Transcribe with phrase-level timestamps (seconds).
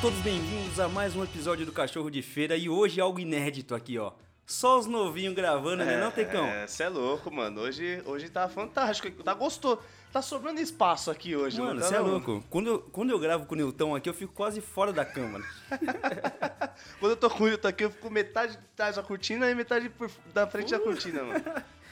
[0.00, 3.98] todos bem-vindos a mais um episódio do Cachorro de Feira e hoje algo inédito aqui,
[3.98, 4.12] ó.
[4.46, 6.46] Só os novinhos gravando, né, não, Tecão?
[6.46, 7.60] É, você é louco, mano.
[7.60, 9.22] Hoje, hoje tá fantástico.
[9.22, 9.78] Tá gostoso.
[10.12, 11.82] Tá sobrando espaço aqui hoje, Mano, mano.
[11.82, 12.10] você Tá é não?
[12.10, 12.42] louco.
[12.50, 15.44] Quando eu, quando eu gravo com o Nilton aqui, eu fico quase fora da câmera.
[16.98, 19.88] Quando eu tô com o Hilton aqui, eu fico metade atrás da cortina e metade
[19.88, 21.44] por, da frente da cortina, mano.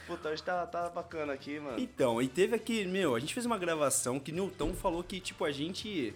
[0.09, 1.79] Puta, hoje tá, tá bacana aqui, mano.
[1.79, 5.45] Então, e teve aqui, meu, a gente fez uma gravação que Nilton falou que, tipo,
[5.45, 6.13] a gente.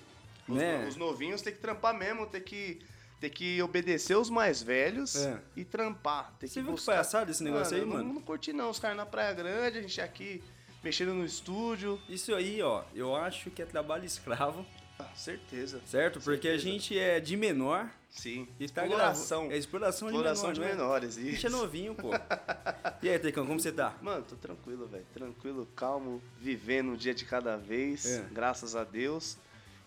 [0.49, 0.87] Os, né?
[0.89, 2.81] os novinhos tem que trampar mesmo, tem que,
[3.21, 5.41] tem que obedecer os mais velhos É.
[5.57, 6.33] e trampar.
[6.39, 6.93] Tem Você que viu que buscar...
[6.93, 8.05] palhaçada esse negócio aí, eu mano?
[8.05, 10.43] Não, não curti não, os caras na Praia Grande, a gente aqui
[10.83, 12.01] mexendo no estúdio.
[12.09, 14.67] Isso aí, ó, eu acho que é trabalho escravo,
[14.99, 15.81] Ah, certeza.
[15.87, 16.21] certo?
[16.21, 16.65] Porque a Certeza.
[16.71, 18.49] gente é de menor Sim.
[18.59, 19.51] e tá Exploração.
[19.51, 20.71] É exploração de Exploração menor, de não é?
[20.73, 21.47] menores, A gente isso.
[21.47, 22.11] é novinho, pô.
[23.01, 23.97] E aí, Tecão, como você tá?
[24.03, 25.06] Mano, tô tranquilo, velho.
[25.15, 28.27] Tranquilo, calmo, vivendo um dia de cada vez, É.
[28.33, 29.37] graças a Deus.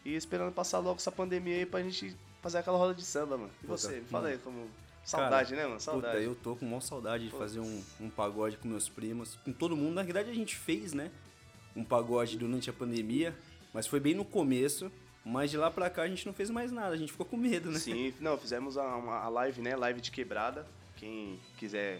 [0.05, 3.51] E esperando passar logo essa pandemia aí pra gente fazer aquela roda de samba, mano.
[3.63, 3.99] E você?
[3.99, 4.69] Me fala aí, como.
[5.03, 5.79] Saudade, Cara, né, mano?
[5.79, 6.13] Saudade.
[6.17, 7.39] Puta, eu tô com maior saudade de Putz.
[7.41, 9.93] fazer um, um pagode com meus primos, com todo mundo.
[9.93, 11.11] Na verdade, a gente fez, né?
[11.75, 13.35] Um pagode durante a pandemia,
[13.73, 14.91] mas foi bem no começo.
[15.23, 17.35] Mas de lá pra cá a gente não fez mais nada, a gente ficou com
[17.35, 17.79] medo, né?
[17.79, 19.75] Sim, não, fizemos a, uma- a live, né?
[19.75, 20.67] Live de quebrada.
[20.97, 21.99] Quem quiser.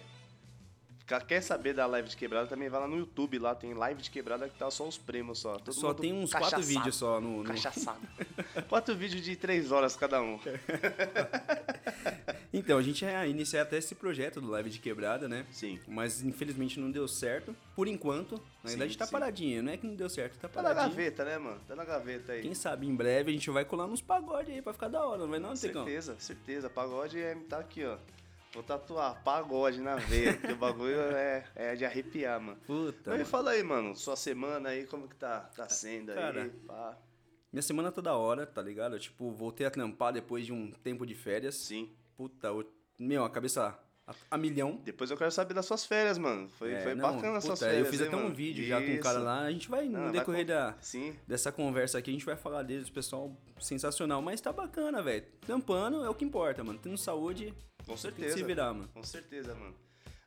[1.27, 4.09] Quer saber da live de quebrada, também vai lá no YouTube, lá tem live de
[4.09, 5.57] quebrada que tá só os prêmios só.
[5.59, 7.43] Todo Só tem uns quatro cachaçado, vídeos só no.
[7.43, 7.99] no- Cachaçado.
[8.67, 10.39] quatro vídeos de três horas cada um.
[12.53, 15.45] Então, a gente ia iniciar até esse projeto do Live de Quebrada, né?
[15.51, 15.77] Sim.
[15.87, 17.53] Mas infelizmente não deu certo.
[17.75, 19.11] Por enquanto, na Sim, verdade tá sim.
[19.11, 21.59] paradinho, não é que não deu certo, tá Tá na gaveta, né, mano?
[21.67, 22.41] Tá na gaveta aí.
[22.43, 25.17] Quem sabe em breve a gente vai colar nos pagodes aí pra ficar da hora,
[25.19, 25.53] não vai não?
[25.53, 26.69] Certeza, certeza.
[26.69, 27.97] Pagode é, tá aqui, ó.
[28.55, 32.57] Vou tatuar pagode na veia, porque o bagulho é, é de arrepiar, mano.
[32.65, 33.11] Puta.
[33.11, 36.15] Mas me fala aí, mano, sua semana aí, como que tá, tá sendo aí?
[36.17, 36.97] Cara, pá?
[37.51, 38.95] Minha semana tá da hora, tá ligado?
[38.95, 41.55] Eu, tipo, voltei a trampar depois de um tempo de férias.
[41.55, 41.89] Sim.
[42.17, 44.79] Puta, eu, meu, a cabeça a, a milhão.
[44.83, 46.47] Depois eu quero saber das suas férias, mano.
[46.49, 47.79] Foi, É, foi não, bacana as suas férias.
[47.79, 48.35] Eu fiz hein, até um mano?
[48.35, 49.25] vídeo já com o cara Isso.
[49.25, 49.39] lá.
[49.41, 51.15] A gente vai, Não, no vai decorrer com- da, Sim.
[51.27, 54.21] dessa conversa aqui, a gente vai falar deles, pessoal sensacional.
[54.21, 55.25] Mas tá bacana, velho.
[55.41, 56.77] Trampando é o que importa, mano.
[56.77, 57.53] Tendo saúde,
[57.85, 58.37] Com tem que certeza.
[58.37, 58.89] se virar, mano.
[58.93, 59.75] Com certeza, mano.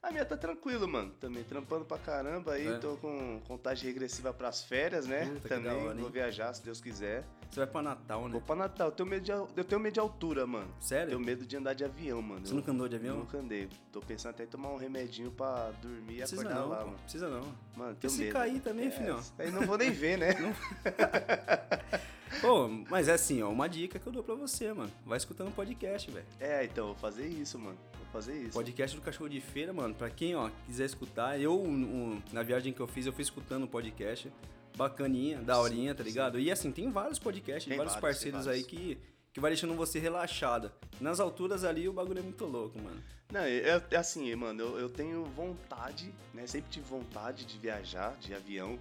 [0.01, 1.11] A minha tá tranquilo, mano.
[1.19, 2.69] Também trampando pra caramba aí.
[2.69, 2.79] É.
[2.79, 5.27] Tô com contagem regressiva pras férias, né?
[5.27, 7.25] Puta, Também hora, vou viajar, se Deus quiser.
[7.51, 8.31] Você vai pra Natal, né?
[8.31, 8.89] Vou pra Natal.
[8.89, 10.73] Eu tenho medo de, eu tenho medo de altura, mano.
[10.81, 11.09] Sério?
[11.09, 12.47] Tenho medo de andar de avião, mano.
[12.47, 13.17] Você Eu- nunca andou de avião?
[13.17, 13.69] Nunca andei.
[13.91, 16.87] Tô pensando até em tomar um remedinho pra dormir e Precisa acordar não, lá, pô.
[16.87, 16.99] mano.
[17.01, 17.55] Precisa não.
[17.77, 18.33] Mano, tenho se medo.
[18.35, 19.21] cair também, É, filhão.
[19.37, 20.29] Aí não vou nem ver, né?
[22.41, 24.91] Pô, mas é assim, ó, uma dica que eu dou pra você, mano.
[25.05, 26.27] Vai escutando podcast, velho.
[26.39, 27.79] É, então, vou fazer isso, mano.
[27.99, 28.53] Vou fazer isso.
[28.53, 29.95] Podcast do Cachorro de Feira, mano.
[29.95, 33.65] Pra quem, ó, quiser escutar, eu, um, na viagem que eu fiz, eu fui escutando
[33.65, 34.33] o podcast.
[34.77, 36.39] Bacaninha, daorinha, tá ligado?
[36.39, 38.79] E assim, tem vários podcasts, Tem vários vários, parceiros tem aí vários.
[38.81, 38.99] que,
[39.33, 40.73] que vai deixando você relaxada.
[41.01, 43.03] Nas alturas ali, o bagulho é muito louco, mano.
[43.33, 46.47] Não, é, é assim, mano, eu, eu tenho vontade, né?
[46.47, 48.79] Sempre tive vontade de viajar de avião,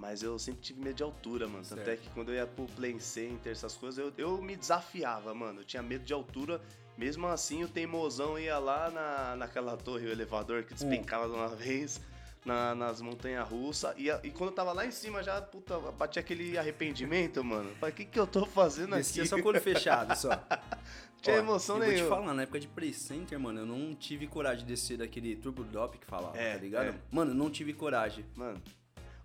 [0.00, 1.62] mas eu sempre tive medo de altura, mano.
[1.62, 1.88] Tanto Certo.
[1.90, 5.60] é que quando eu ia pro Plane Center, essas coisas, eu, eu me desafiava, mano.
[5.60, 6.60] Eu tinha medo de altura.
[6.96, 11.48] Mesmo assim, o teimosão ia lá na, naquela torre, o elevador que despencava de uma
[11.54, 12.00] vez.
[12.44, 13.94] na- nas montanhas russas.
[13.98, 17.70] E, e quando eu tava lá em cima já, puta, batia aquele arrependimento, mano.
[17.78, 19.28] Falei, o que que eu tô fazendo Descia aqui?
[19.28, 20.30] só com o olho fechado, só.
[21.20, 22.16] Tinha emoção eu Vou te nenhuma.
[22.16, 25.62] falar, na época de Play Center, mano, eu não tive coragem de descer daquele Turbo
[25.64, 26.86] Drop que falava, É, tá ligado?
[26.86, 26.94] é.
[27.12, 28.24] Mano, eu não tive coragem.
[28.34, 28.58] Mano,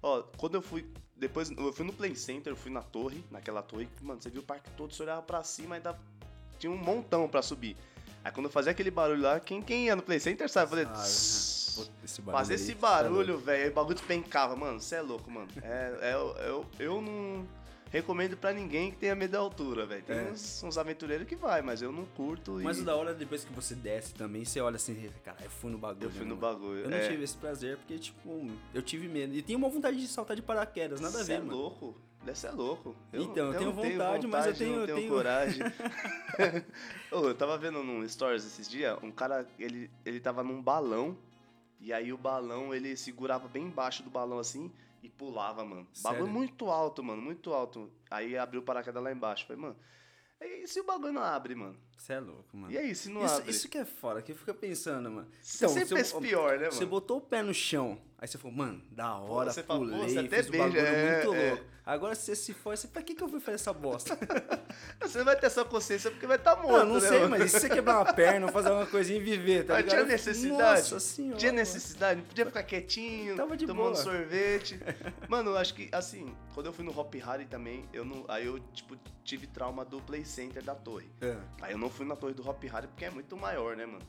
[0.05, 0.85] ó, quando eu fui.
[1.17, 4.41] Depois, eu fui no Play Center, eu fui na torre, naquela torre, mano, você viu
[4.41, 5.97] o parque todo, você olhava pra cima e ainda
[6.59, 7.75] tinha um montão pra subir.
[8.23, 10.69] Aí quando eu fazia aquele barulho lá, quem, quem ia no Play Center sabe?
[10.69, 10.87] Fazer.
[10.87, 11.03] Ah,
[12.03, 14.79] esse barulho fazer esse barulho, velho, aí o bagulho despencava, mano.
[14.79, 15.47] Você é louco, mano.
[15.61, 17.45] É, é, eu, eu, eu não
[17.95, 20.03] recomendo pra ninguém que tenha medo da altura, velho.
[20.03, 20.31] Tem É.
[20.31, 22.59] uns, uns aventureiros que vai, mas eu não curto.
[22.61, 25.49] Mas e o da hora, depois que você desce também, você olha assim, cara, eu
[25.49, 26.05] fui no bagulho.
[26.05, 26.41] eu fui no mano?
[26.41, 26.79] bagulho.
[26.81, 27.07] Eu não é.
[27.09, 29.33] tive esse prazer, porque, tipo, eu tive medo.
[29.33, 31.55] E tenho uma vontade de saltar de paraquedas, nada a Cê ver, é mano.
[31.57, 31.95] louco.
[32.25, 32.95] Deve é louco.
[33.13, 35.61] Então, eu tenho não vontade, mas eu tenho- não eu tenho, tenho- coragem.
[37.11, 41.15] Ô, eu tava vendo num stories esses dias, um cara, ele, ele tava num balão,
[41.79, 44.71] e aí o balão, ele segurava bem embaixo do balão assim,
[45.05, 45.87] e pulava, mano.
[45.93, 46.17] Sério?
[46.19, 47.91] Bagulho muito alto, mano, muito alto.
[48.09, 49.45] Aí abriu o paraquedas lá embaixo.
[49.45, 49.75] Falei, mano,
[50.41, 51.77] e se o bagulho não abre, mano?
[51.97, 52.71] Você é louco, mano.
[52.71, 53.49] E aí, se não isso, abre?
[53.51, 55.27] isso que é foda, que fica pensando, mano.
[55.41, 56.89] Você sempre você- pensa pior, né, Você mano?
[56.89, 60.09] botou o pé no chão, aí você falou, mano, da hora, você fala, pô, pulei,
[60.09, 61.49] você até fiz beija, bagulho é, muito é.
[61.49, 61.63] louco.
[61.85, 64.17] Agora se você se for, você, pra que que eu fui fazer essa bosta?
[64.99, 67.29] Você vai ter essa consciência porque vai estar tá morto, Ah, não né, sei, mano?
[67.29, 69.95] mas e se você quebrar uma perna fazer uma coisinha e viver, tá Ah, ligado?
[69.95, 70.81] tinha necessidade?
[70.81, 71.37] Nossa senhora.
[71.37, 73.95] Tinha necessidade, não podia ficar quietinho, Tava de tomando boa.
[73.95, 74.79] sorvete.
[75.29, 78.47] Mano, eu acho que, assim, quando eu fui no Hop Harry também, eu não, aí
[78.47, 81.07] eu, tipo, tive trauma do Play Center da torre.
[81.21, 81.37] É.
[81.61, 84.01] Aí eu não fui na torre do Hop Harry porque é muito maior, né, mano?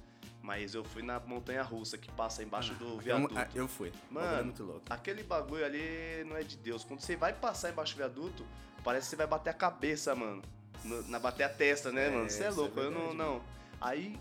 [0.47, 3.37] Mas eu fui na montanha russa que passa embaixo do Eu, viaduto.
[3.37, 3.93] ah, eu fui.
[4.09, 4.83] Mano, Mano, é muito louco.
[4.89, 6.85] Aquele bagulho ali não é de Deus.
[6.85, 8.47] Quando você vai passar embaixo do viaduto,
[8.85, 10.41] parece que você vai bater a cabeça, mano.
[10.85, 12.31] No- na bater a testa, né, É, mano?
[12.31, 13.43] Você é isso é louco, eu não, verdade, não.
[13.81, 14.17] Aí,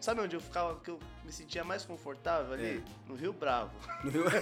[0.00, 2.78] sabe onde eu ficava, que eu me sentia mais confortável ali?
[2.78, 3.08] É.
[3.08, 3.72] No Rio Bravo.
[4.04, 4.24] No Rio-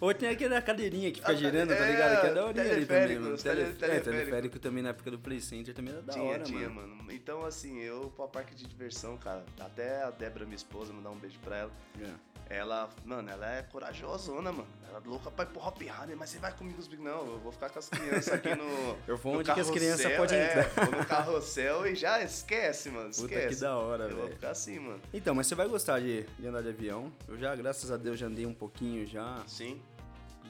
[0.00, 2.20] Ou tem aquela cadeirinha que fica Ah, girando, tá é, ligado?
[2.22, 3.36] Que é da horinha ali também, mano.
[3.36, 4.04] Tele- É, teleférico.
[4.10, 6.96] teleférico também na época do Play Center também era da tinha, hora, tinha, mano.
[6.96, 7.12] mano.
[7.12, 11.16] Então, assim, eu pra parque de diversão, cara, até a Débora, minha esposa, mandar um
[11.18, 11.70] beijo pra ela.
[12.00, 12.10] É.
[12.50, 14.66] Ela, mano, ela é corajosona, mano.
[14.88, 17.38] Ela é louca pra ir pro Hop Harry, mas você vai comigo os Não, eu
[17.40, 18.96] vou ficar com as crianças aqui no.
[19.06, 20.86] Eu vou no onde que as crianças podem é, entrar.
[20.86, 23.10] Vou no carrossel e já esquece, mano.
[23.10, 23.54] Puta Esquece.
[23.56, 24.34] que da hora, Eu vou velho.
[24.34, 25.00] ficar assim, mano.
[25.12, 27.12] Então, mas você vai gostar de, de andar de avião.
[27.28, 29.42] Eu já, graças a Deus, já andei um pouquinho já.
[29.46, 29.82] Sim.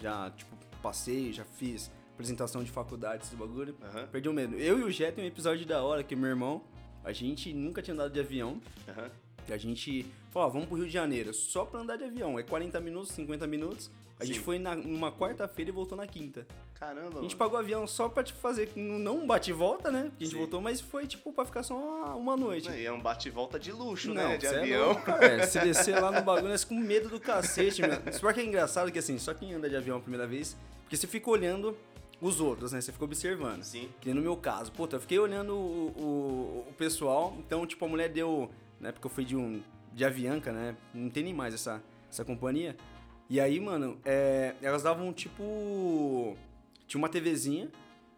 [0.00, 3.76] Já, tipo, passei, já fiz apresentação de faculdades do bagulho.
[3.82, 4.06] Aham.
[4.06, 4.56] Perdi o medo.
[4.56, 6.62] Eu e o Jet tem um episódio da hora que meu irmão,
[7.04, 8.60] a gente nunca tinha andado de avião.
[8.88, 9.10] Aham.
[9.50, 12.38] E a gente falou, ó, vamos pro Rio de Janeiro, só pra andar de avião.
[12.38, 13.90] É 40 minutos, 50 minutos.
[14.20, 14.44] A gente Sim.
[14.44, 16.44] foi na, numa quarta-feira e voltou na quinta.
[16.74, 17.36] Caramba, A gente mano.
[17.36, 20.02] pagou o avião só pra tipo, fazer, não um bate e volta, né?
[20.10, 20.38] Porque a gente Sim.
[20.38, 22.68] voltou, mas foi tipo pra ficar só uma, uma noite.
[22.70, 24.36] E é um bate-volta de luxo, Não, né?
[24.36, 24.86] De é avião.
[24.86, 25.46] louco, cara.
[25.46, 27.92] Se descer lá no bagulho, nós com medo do cacete, meu.
[28.10, 30.96] Isso porque é engraçado que assim, só quem anda de avião a primeira vez, porque
[30.96, 31.76] você fica olhando
[32.20, 32.80] os outros, né?
[32.80, 33.62] Você fica observando.
[33.62, 33.88] Sim.
[34.00, 34.72] Que no meu caso.
[34.72, 38.50] Puta, eu fiquei olhando o, o, o pessoal, então, tipo, a mulher deu.
[38.80, 39.62] Na época eu fui de um.
[39.92, 40.76] de Avianca, né?
[40.92, 42.76] Não tem nem mais essa, essa companhia.
[43.30, 46.36] E aí, mano, é, elas davam tipo.
[46.86, 47.69] Tinha uma TVzinha.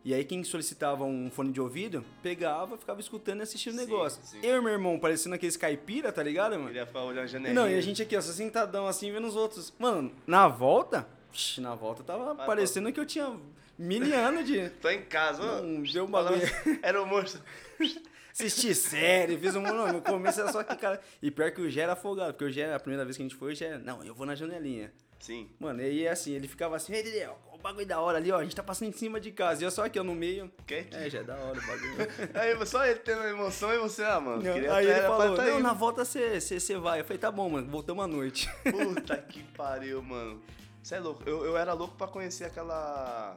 [0.03, 4.23] E aí quem solicitava um fone de ouvido, pegava, ficava escutando e assistindo o negócio.
[4.25, 4.39] sim.
[4.43, 6.69] Eu e meu irmão, parecendo aqueles caipira, tá ligado, mano?
[6.69, 7.61] Queria ficar olhando a janelinha.
[7.61, 9.75] Não, e a gente aqui, ó, sentadão assim, vendo os outros.
[9.79, 13.37] Mano, na volta, Ixi, na volta tava Vai, parecendo que eu tinha
[13.79, 15.63] mil anos de Tô em casa, ó.
[15.63, 16.41] Não, deu um bagulho.
[16.83, 17.43] Era o monstro.
[18.33, 19.63] assistir série, fiz um.
[19.63, 21.01] Não, no começo era só que, cara.
[21.23, 23.27] E pior que o Gé era afogado, porque o Gé, a primeira vez que a
[23.27, 24.93] gente foi, o Gé, não, eu vou na janelinha.
[25.21, 25.51] Sim.
[25.61, 28.39] Mano, e aí assim, ele ficava assim, ei, Dedé, o bagulho da hora ali, ó,
[28.39, 29.63] a gente tá passando em cima de casa.
[29.63, 30.51] E eu só aqui, ó, no meio.
[30.67, 31.97] Quer É, já é da hora o bagulho.
[32.35, 34.43] Aí só ele tendo emoção e você, ah, mano.
[34.43, 35.63] Não, queria aí ele falou, tá não, indo.
[35.63, 37.01] na volta você vai.
[37.01, 38.49] Eu falei, tá bom, mano, voltamos à noite.
[38.65, 40.41] Puta que pariu, mano.
[40.83, 41.23] Você é louco.
[41.27, 43.37] Eu, eu era louco pra conhecer aquela.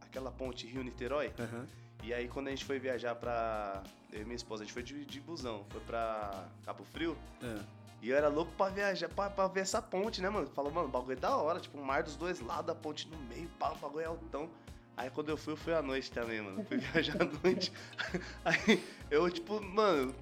[0.00, 1.32] aquela ponte Rio-Niterói.
[1.38, 1.66] Aham.
[2.02, 3.82] E aí quando a gente foi viajar pra.
[4.14, 5.66] Eu e minha esposa, a gente foi de, de busão.
[5.70, 7.16] Foi pra Cabo Frio.
[7.42, 7.58] É.
[8.00, 10.46] E eu era louco pra viajar, pra, pra ver essa ponte, né, mano?
[10.54, 11.58] Falou, mano, o bagulho é da hora.
[11.58, 14.48] Tipo, um mar dos dois lados, a ponte no meio, pá, o bagulho é altão.
[14.96, 16.64] Aí quando eu fui, eu fui à noite também, mano.
[16.64, 17.72] Fui viajar à noite.
[18.44, 20.14] Aí eu, tipo, mano.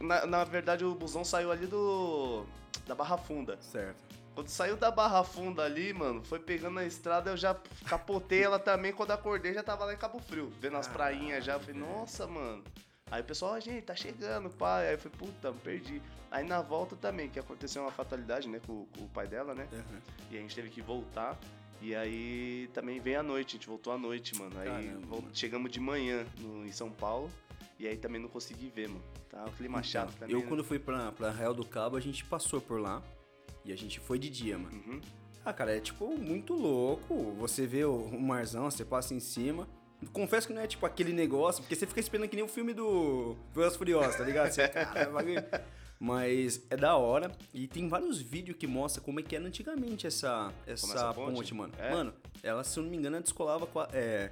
[0.00, 2.46] Na, na verdade, o busão saiu ali do.
[2.86, 3.58] da Barra Funda.
[3.60, 4.02] Certo.
[4.34, 7.54] Quando saiu da Barra Funda ali, mano, foi pegando a estrada, eu já
[7.86, 8.92] capotei ela também.
[8.92, 11.54] Quando acordei, já tava lá em Cabo Frio, vendo as prainhas já.
[11.54, 12.62] Eu falei, nossa, mano.
[13.10, 14.88] Aí o pessoal, ó, gente, tá chegando, pai.
[14.88, 16.02] Aí eu falei, puta, perdi.
[16.30, 19.68] Aí na volta também, que aconteceu uma fatalidade, né, com, com o pai dela, né?
[19.72, 20.00] Aham.
[20.30, 21.38] E a gente teve que voltar.
[21.80, 24.58] E aí também veio à noite, a gente voltou à noite, mano.
[24.58, 25.34] Aí Caramba, vol- mano.
[25.36, 27.30] chegamos de manhã no, em São Paulo.
[27.78, 29.04] E aí também não consegui ver, mano.
[29.28, 30.34] Tá um clima chato Então, também.
[30.34, 30.46] Eu, né?
[30.48, 33.02] quando fui pra, pra Real do Cabo, a gente passou por lá.
[33.64, 34.74] E a gente foi de dia, mano.
[34.86, 35.00] Uhum.
[35.44, 37.14] Ah, cara, é tipo muito louco.
[37.38, 39.68] Você vê o, o marzão, você passa em cima.
[40.12, 42.74] Confesso que não é tipo aquele negócio, porque você fica esperando que nem o filme
[42.74, 44.50] do Velozes Furiosos, tá ligado?
[44.50, 45.44] Você, cara, bagulho.
[45.98, 47.32] Mas é da hora.
[47.54, 51.36] E tem vários vídeos que mostram como é que era antigamente essa, essa, essa ponte?
[51.36, 51.54] ponte?
[51.54, 51.72] mano.
[51.78, 51.90] É?
[51.90, 53.66] Mano, ela, se eu não me engano, ela descolava.
[53.92, 54.30] É,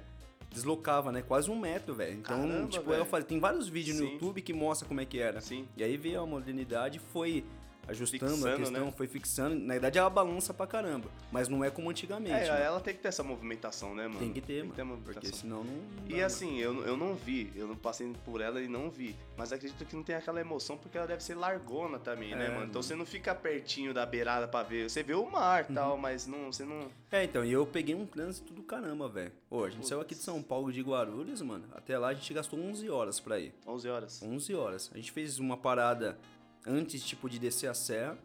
[0.51, 1.21] deslocava, né?
[1.21, 2.13] Quase um metro, velho.
[2.13, 4.13] Então, Caramba, tipo, eu falei, tem vários vídeos no Sim.
[4.13, 5.41] YouTube que mostram como é que era.
[5.41, 5.67] Sim.
[5.75, 7.43] E aí veio a modernidade e foi
[7.87, 8.91] ajustando a Fixando, questão, né?
[8.95, 9.55] foi fixando.
[9.55, 11.09] Na verdade, ela balança pra caramba.
[11.31, 12.31] Mas não é como antigamente.
[12.31, 12.63] É, mano.
[12.63, 14.19] ela tem que ter essa movimentação, né, mano?
[14.19, 14.85] Tem que ter, mano.
[14.85, 15.13] movimentação.
[15.21, 15.73] Porque senão não.
[15.73, 19.15] não E assim, eu, eu não vi, eu não passei por ela e não vi.
[19.37, 22.49] Mas acredito que não tem aquela emoção porque ela deve ser largona também, né, É,
[22.49, 22.55] mano?
[22.65, 22.83] Então mano.
[22.83, 24.89] você não fica pertinho da beirada pra ver.
[24.89, 25.75] Você vê o mar e Uhum.
[25.75, 26.89] tal, mas não, você não.
[27.11, 29.31] É, então, e eu peguei um trânsito do caramba, velho.
[29.49, 29.89] Ô, a gente Putz.
[29.89, 31.65] saiu aqui de São Paulo de Guarulhos, mano.
[31.73, 33.53] Até lá a gente gastou 11 horas pra ir.
[33.65, 34.21] 11 horas.
[34.23, 34.91] 11 horas.
[34.93, 36.17] A gente fez uma parada
[36.65, 38.17] antes, tipo, de descer a serra,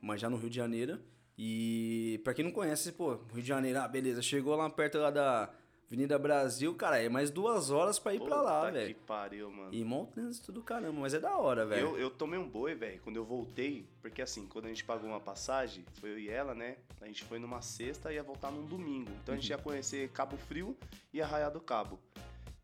[0.00, 0.98] mas já no Rio de Janeiro.
[1.38, 5.10] E pra quem não conhece, pô, Rio de Janeiro, ah, beleza, chegou lá perto lá
[5.10, 5.50] da,
[5.92, 8.94] Avenida Brasil, cara, é mais duas horas pra ir pra lá, velho.
[8.94, 9.68] que pariu, mano.
[9.74, 11.88] E montanhas tudo caramba, mas é da hora, velho.
[11.88, 15.06] Eu, eu tomei um boi, velho, quando eu voltei, porque assim, quando a gente pagou
[15.06, 16.78] uma passagem, foi eu e ela, né?
[16.98, 19.10] A gente foi numa sexta e ia voltar num domingo.
[19.22, 20.74] Então a gente ia conhecer Cabo Frio
[21.12, 22.00] e Arraial do Cabo.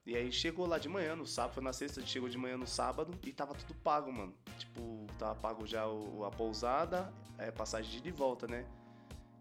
[0.08, 2.66] E aí chegou lá de manhã, no sábado, foi na sexta, chegou de manhã no
[2.66, 4.32] sábado e tava tudo pago, mano.
[4.58, 8.64] Tipo, tava pago já o- a pousada, é, passagem de ida e volta, né?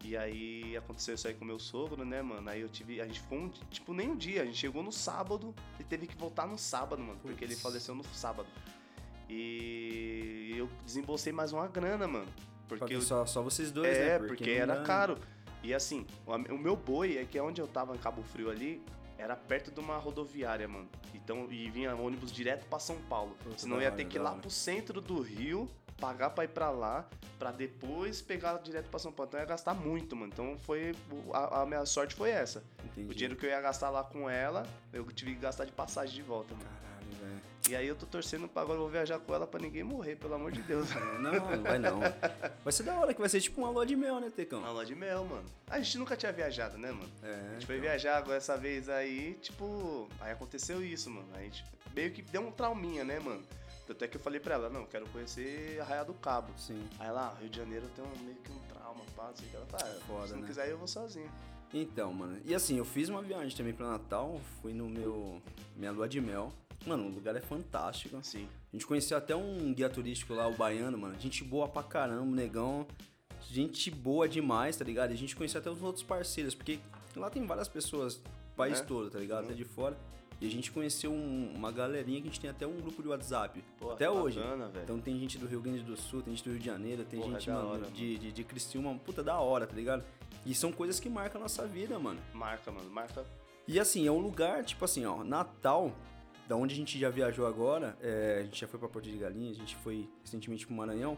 [0.03, 2.49] E aí aconteceu isso aí com meu sogro, né, mano?
[2.49, 2.99] Aí eu tive.
[2.99, 4.41] A gente ficou um, tipo, nem um dia.
[4.41, 7.17] A gente chegou no sábado e teve que voltar no sábado, mano.
[7.21, 8.49] Porque ele faleceu no sábado.
[9.29, 12.27] E eu desembolsei mais uma grana, mano.
[12.67, 14.15] Porque Porque eu, só, só vocês dois, né?
[14.15, 15.17] é, porque, não era caro.
[15.63, 18.81] E assim, o, o meu boi é que onde eu tava em Cabo Frio ali,
[19.17, 20.87] era perto de uma rodoviária, mano.
[21.13, 23.35] Então, e vinha ônibus direto pra São Paulo.
[23.43, 25.69] Puta, Senão ia ter que ir lá pro centro do Rio,
[25.99, 27.07] pagar pra ir pra lá,
[27.37, 29.29] pra depois pegar direto pra São Paulo.
[29.29, 30.31] Então ia gastar muito, mano.
[30.31, 30.95] Então foi.
[31.33, 32.63] A, a minha sorte foi essa.
[32.85, 33.11] Entendi.
[33.11, 36.15] O dinheiro que eu ia gastar lá com ela, eu tive que gastar de passagem
[36.15, 36.65] de volta, mano.
[36.65, 36.86] Caralho.
[37.69, 40.15] E aí eu tô torcendo pra agora eu vou viajar com ela pra ninguém morrer,
[40.15, 40.87] pelo amor de Deus.
[41.19, 41.99] Não, não vai não.
[42.63, 44.59] Vai ser da hora, que vai ser tipo uma lua de mel, né, Tecão?
[44.59, 45.43] Uma lua de mel, mano.
[45.69, 47.09] A gente nunca tinha viajado, né, mano?
[47.21, 47.89] É, A gente foi então.
[47.89, 50.07] viajar agora essa vez aí, tipo.
[50.21, 51.27] Aí aconteceu isso, mano.
[51.33, 53.43] A gente meio que deu um trauminha, né, mano?
[53.85, 56.51] Tanto é que eu falei pra ela, não, eu quero conhecer Arraia do Cabo.
[56.57, 56.85] Sim.
[56.99, 59.55] Aí lá, Rio de Janeiro tem um, meio que um trauma, pá, o que.
[59.55, 60.47] Ela tá, Foda, se não né?
[60.47, 61.29] quiser eu vou sozinho.
[61.73, 62.39] Então, mano.
[62.45, 65.41] E assim, eu fiz uma viagem também pra Natal, fui no meu.
[65.75, 66.51] Minha lua de mel.
[66.85, 68.17] Mano, o lugar é fantástico.
[68.23, 68.47] Sim.
[68.71, 71.19] A gente conheceu até um guia turístico lá, o baiano, mano.
[71.19, 72.85] Gente boa pra caramba, negão.
[73.49, 75.11] Gente boa demais, tá ligado?
[75.11, 76.79] E a gente conheceu até os outros parceiros, porque
[77.15, 78.21] lá tem várias pessoas,
[78.55, 78.83] país É.
[78.83, 79.39] todo, tá ligado?
[79.41, 79.45] Uhum.
[79.47, 79.97] Até de fora.
[80.39, 83.07] E a gente conheceu um- uma galerinha que a gente tem até um grupo de
[83.07, 83.63] WhatsApp.
[83.79, 84.39] Pô, até hoje.
[84.39, 84.71] Bacana.
[84.83, 87.19] Então tem gente do Rio Grande do Sul, tem gente do Rio de Janeiro, tem
[87.19, 87.91] Porra, gente, da mano, hora, mano.
[87.91, 90.03] de, de, de Criciúma, puta da hora, tá ligado?
[90.45, 92.19] E são coisas que marcam a nossa vida, mano.
[92.33, 92.87] Marca, mano.
[92.91, 93.25] Marca.
[93.67, 95.91] E assim, é um lugar, tipo assim, ó, Natal,
[96.47, 99.17] da onde a gente já viajou agora, é, a gente já foi pra Porto de
[99.17, 101.17] Galinha, a gente foi recentemente pro Maranhão,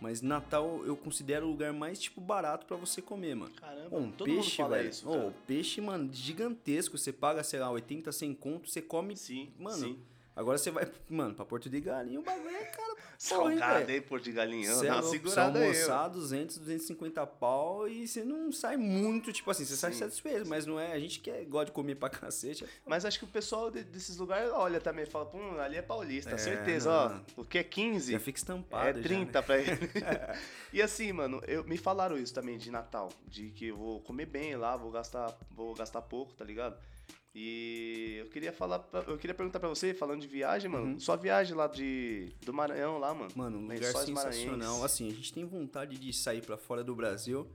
[0.00, 3.52] mas Natal eu considero o lugar mais, tipo, barato pra você comer, mano.
[3.54, 4.90] Caramba, um todo peixe, mundo fala velho.
[4.90, 6.98] isso, peixe, mano, gigantesco.
[6.98, 9.16] Você paga, sei lá, 80, 100 conto, você come.
[9.16, 9.98] Sim, Mano, sim.
[10.34, 12.85] agora você vai, mano, pra Porto de Galinha, o bagulho é caro.
[13.18, 14.78] Salgado, hein, Porto de Galinhão.
[14.80, 15.64] Cê é louco, segurada você aí.
[15.64, 20.66] almoçar 200, 250 pau e você não sai muito, tipo assim, você sai satisfeito, mas
[20.66, 22.64] não é, a gente que é, gosta de comer pra cacete.
[22.64, 25.82] é Mas acho que o pessoal de- desses lugares olha também fala, pô, ali é
[25.82, 27.22] paulista, É, certeza, não.
[27.38, 27.40] ó.
[27.42, 28.12] O que é 15?
[28.12, 28.88] Já fica estampado.
[28.88, 29.02] É já, né?
[29.04, 29.70] 30 pra ele.
[30.72, 33.10] e assim, mano, eu, me falaram isso também de Natal.
[33.26, 36.76] De que eu vou comer bem lá, vou gastar, vou gastar pouco, tá ligado?
[37.38, 40.98] E eu queria falar, pra- eu queria perguntar pra você, falando de viagem, mano, Uhum.
[40.98, 43.30] sua viagem lá de do Maranhão lá, mano.
[43.36, 44.56] Mano, um lugar sensacional.
[44.56, 44.82] Maranhenses.
[44.84, 47.46] Assim, a gente tem vontade de sair pra fora do Brasil,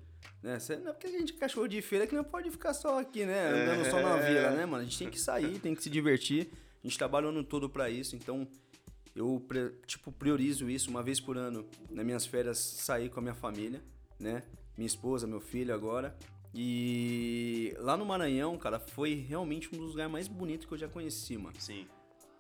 [0.44, 0.60] né?
[0.84, 3.26] Não é porque a gente é cachorro de feira que não pode ficar só aqui,
[3.26, 3.48] né?
[3.50, 4.30] Andando só na É.
[4.34, 4.82] vila, né, mano?
[4.82, 6.52] A gente tem que sair, tem que se divertir.
[6.84, 8.48] A gente trabalha o ano todo pra isso, então
[9.16, 9.44] eu,
[9.88, 13.82] tipo, priorizo isso uma vez por ano, nas minhas férias, sair com a minha família,
[14.20, 14.44] né?
[14.78, 16.16] Minha esposa, meu filho agora.
[16.53, 20.88] E lá no Maranhão, cara, foi realmente um dos lugares mais bonitos que eu já
[20.88, 21.55] conheci, mano.
[21.60, 21.88] Sim.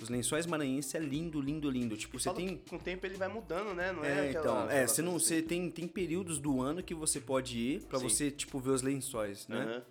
[0.01, 1.95] Os lençóis maranhenses é lindo, lindo, lindo.
[1.95, 3.91] Tipo, você tem Com o tempo ele vai mudando, né?
[3.91, 6.95] Não é, é, aquela, então, é, você não, você tem, tem períodos do ano que
[6.95, 8.09] você pode ir pra Sim.
[8.09, 9.59] você, tipo, ver os lençóis, né?
[9.61, 9.83] Aham.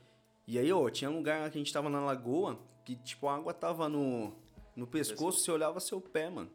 [0.49, 3.37] E aí, ó, tinha um lugar que a gente tava na lagoa, que, tipo, a
[3.37, 4.33] água tava no,
[4.75, 6.51] no pescoço, você olhava seu pé, mano.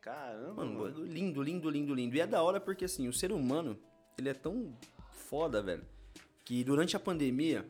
[0.00, 1.04] Caramba, Mano, mano.
[1.04, 2.14] lindo, lindo, lindo, lindo.
[2.16, 3.76] E é da hora porque, assim, o ser humano,
[4.16, 4.76] ele é tão
[5.10, 5.84] foda, velho,
[6.44, 7.66] que durante a pandemia,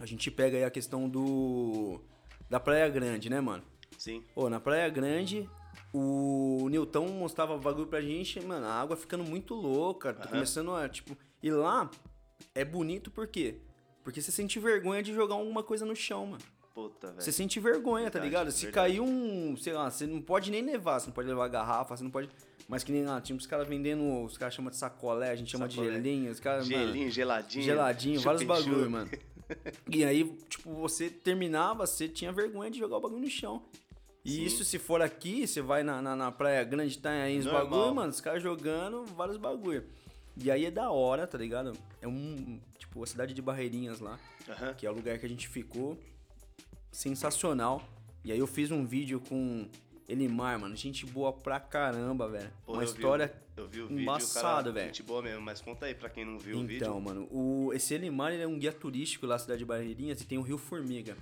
[0.00, 2.00] a gente pega aí a questão do...
[2.48, 3.62] da Praia Grande, né, mano?
[3.98, 4.24] Sim.
[4.34, 5.48] Ô, na Praia Grande,
[5.92, 10.30] o Newton mostrava bagulho pra gente, mano, a água ficando muito louca, tá Aham.
[10.30, 11.16] começando a, tipo...
[11.42, 11.90] E lá
[12.54, 13.56] é bonito por quê?
[14.02, 16.44] Porque você sente vergonha de jogar alguma coisa no chão, mano.
[16.74, 17.20] Puta, velho.
[17.20, 18.52] Você sente vergonha, tá Verdade, ligado?
[18.52, 18.88] Se verdade.
[18.92, 22.04] cair um, sei lá, você não pode nem levar, você não pode levar garrafa, você
[22.04, 22.28] não pode...
[22.68, 25.50] Mas que nem lá, tinha os caras vendendo, os caras chamam de sacolé, a gente
[25.50, 25.88] chama Sacolé.
[25.88, 26.68] de gelinho, os caras...
[26.68, 27.64] mano, Gelinho, geladinho.
[27.64, 29.10] geladinho, vários bagulho, mano.
[29.90, 33.60] E aí, tipo, você terminava, você tinha vergonha de jogar o bagulho no chão.
[34.24, 34.44] E Sim.
[34.44, 37.92] isso, se for aqui, você vai na, na, na Praia Grande, tá aí os bagulho,
[37.92, 39.82] mano, os caras jogando vários bagulho.
[40.36, 41.72] E aí é da hora, tá ligado?
[42.00, 44.72] É um, tipo, a cidade de Barreirinhas lá, Aham.
[44.74, 45.98] que é o lugar que a gente ficou.
[46.90, 47.82] Sensacional.
[48.24, 49.68] E aí eu fiz um vídeo com
[50.08, 52.50] Elimar, mano, gente boa pra caramba, velho.
[52.66, 53.88] Uma eu vi história Eu vi o
[54.34, 54.86] cara, velho.
[54.86, 56.76] Gente boa mesmo, mas conta aí pra quem não viu o vídeo.
[56.78, 60.20] Então, mano, o, esse Elimar ele é um guia turístico lá na cidade de Barreirinhas
[60.20, 61.16] e tem o Rio Formiga.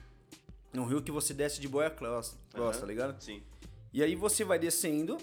[0.72, 2.80] É um rio que você desce de boia cross, cross Aham.
[2.80, 3.22] tá ligado?
[3.22, 3.42] Sim.
[3.92, 5.18] E aí você vai descendo,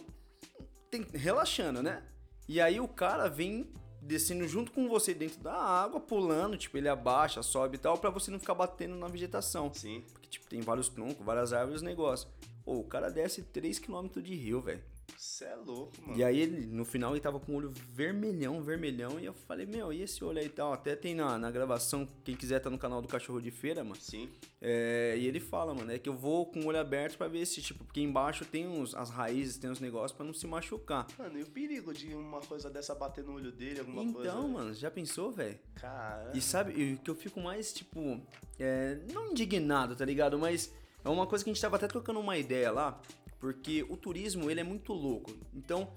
[0.90, 2.04] tem- relaxando, né?
[2.48, 3.68] E aí o cara vem
[4.06, 8.10] descendo junto com você dentro da água, pulando, tipo, ele abaixa, sobe e tal, pra
[8.10, 9.74] você não ficar batendo na vegetação.
[9.74, 10.04] Sim.
[10.14, 12.30] Porque, tipo, tem vários troncos, várias árvores, negócio.
[12.64, 14.84] Pô, o cara desce 3km de rio, velho.
[15.18, 16.18] Você é louco, mano.
[16.18, 19.20] E aí, ele, no final, ele tava com o olho vermelhão, vermelhão.
[19.20, 20.74] E eu falei, meu, e esse olho aí tal?
[20.74, 23.96] Até tem na, na gravação, quem quiser tá no canal do Cachorro de Feira, mano.
[24.00, 24.30] Sim.
[24.62, 27.46] É, e ele fala, mano, é que eu vou com o olho aberto pra ver
[27.46, 31.08] se, tipo, porque embaixo tem uns, as raízes, tem uns negócios pra não se machucar.
[31.18, 34.36] Mano, e o perigo de uma coisa dessa bater no olho dele, alguma então, coisa?
[34.36, 35.60] mano, já pensou, velho?
[35.76, 36.32] Cara.
[36.34, 38.22] E sabe, o que eu fico mais, tipo,
[38.60, 40.38] é, não indignado, tá ligado?
[40.40, 43.00] Mas é uma coisa que a gente tava até trocando uma ideia lá,
[43.46, 45.32] porque o turismo, ele é muito louco.
[45.54, 45.96] Então,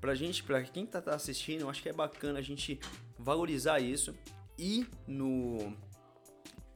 [0.00, 2.78] pra gente, pra quem tá, tá assistindo, eu acho que é bacana a gente
[3.18, 4.14] valorizar isso
[4.56, 5.76] e no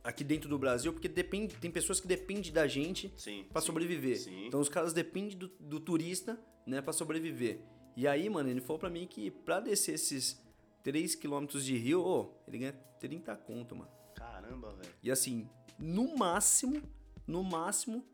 [0.02, 4.18] aqui dentro do Brasil, porque depende, tem pessoas que dependem da gente sim, sobreviver.
[4.18, 4.48] Sim.
[4.48, 7.60] Então os caras dependem do, do turista, né, pra sobreviver.
[7.96, 10.44] E aí, mano, ele falou pra mim que pra descer esses
[10.82, 13.90] 3 km de rio, ô, ele ganha 30 conto, mano.
[14.16, 14.92] Caramba, velho.
[15.00, 16.82] E assim, no máximo,
[17.24, 18.04] no máximo,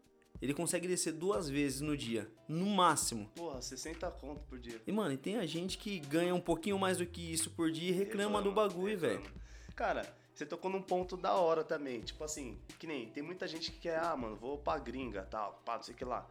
[0.43, 2.31] ele consegue descer duas vezes no dia.
[2.49, 3.31] No máximo.
[3.35, 4.81] Porra, 60 conto por dia.
[4.87, 7.71] E, mano, e tem a gente que ganha um pouquinho mais do que isso por
[7.71, 9.21] dia e reclama do Reclama, bagulho, reclama.
[9.21, 9.35] velho.
[9.77, 12.01] Cara, você tocou num ponto da hora também.
[12.01, 15.63] Tipo assim, que nem tem muita gente que quer, ah, mano, vou pra gringa, tal,
[15.65, 16.29] pá, não sei o que lá.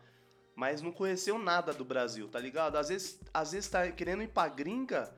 [0.56, 2.76] Mas não conheceu nada do Brasil, tá ligado?
[2.76, 5.12] Às vezes, às vezes tá querendo ir pra gringa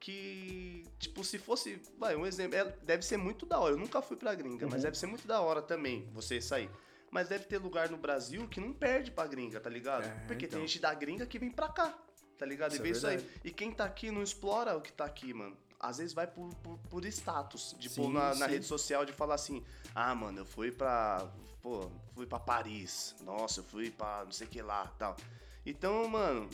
[0.00, 3.74] que, tipo, se fosse, vai, um exemplo, é- deve ser muito da hora.
[3.74, 4.82] Eu nunca fui pra gringa, mas Uhum.
[4.82, 6.70] deve ser muito da hora também você sair.
[7.14, 10.04] Mas deve ter lugar no Brasil que não perde pra gringa, tá ligado?
[10.04, 10.58] É, Porque então.
[10.58, 11.96] tem gente da gringa que vem pra cá,
[12.36, 12.72] tá ligado?
[12.72, 13.30] Isso e é vê isso aí.
[13.44, 15.56] E quem tá aqui não explora o que tá aqui, mano.
[15.78, 18.50] Às vezes vai por, por, por status, de Sim, na, na sim.
[18.50, 19.62] rede social de falar assim,
[19.94, 21.24] ah, mano, eu fui pra.
[21.62, 23.14] Pô, fui pra Paris.
[23.20, 25.16] Nossa, eu fui pra não sei o que lá tal.
[25.64, 26.50] Então, mano,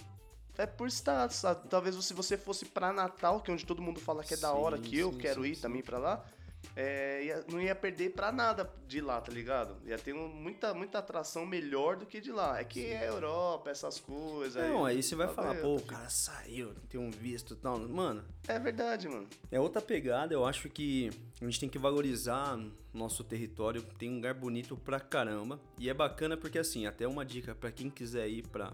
[0.59, 1.41] é por status.
[1.71, 4.53] Talvez se você fosse pra Natal, que é onde todo mundo fala que é da
[4.53, 5.63] hora, Sim, que eu sim, quero sim, ir sim.
[5.63, 6.23] também pra lá.
[6.77, 9.77] É, ia- não ia perder pra nada de lá, tá ligado?
[9.87, 12.59] Ia ter um- muita, muita atração melhor do que de lá.
[12.61, 14.63] É que é Europa, essas coisas.
[14.71, 17.79] Não, aí você vai Tá falar, pô, o cara saiu, tem um visto e tal.
[17.79, 19.29] Mano, É verdade, mano.
[19.51, 22.59] É outra pegada, eu acho que a gente tem que valorizar
[22.93, 25.61] nosso território, tem um lugar bonito pra caramba.
[25.79, 28.73] E é bacana porque, assim, até uma dica pra quem quiser ir pra,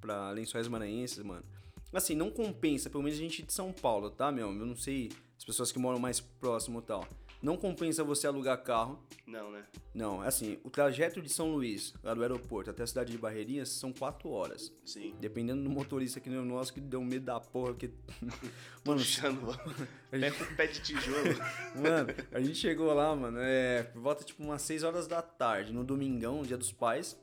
[0.00, 1.44] pra Lençóis Maranhenses, mano.
[1.92, 4.48] Assim, não compensa, pelo menos a gente de São Paulo, tá, meu?
[4.48, 7.06] Eu não sei as pessoas que moram mais próximo e tal.
[7.46, 8.98] Não compensa você alugar carro.
[9.24, 9.62] Não, né?
[9.94, 13.18] Não, é assim, o trajeto de São Luís, lá do aeroporto até a cidade de
[13.18, 14.72] Barreirinhas, são quatro horas.
[14.84, 15.14] Sim.
[15.20, 17.92] Dependendo do motorista que nem o nosso, que deu medo da porra, porque...
[18.84, 19.56] Mano, Puxando
[20.10, 21.36] pé com pé de tijolo.
[21.76, 25.72] Mano, a gente chegou lá, mano, é, por volta tipo umas 6 horas da tarde,
[25.72, 27.16] no domingão, dia dos pais.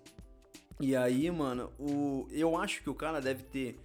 [0.79, 3.77] E aí, mano, o, eu acho que o cara deve ter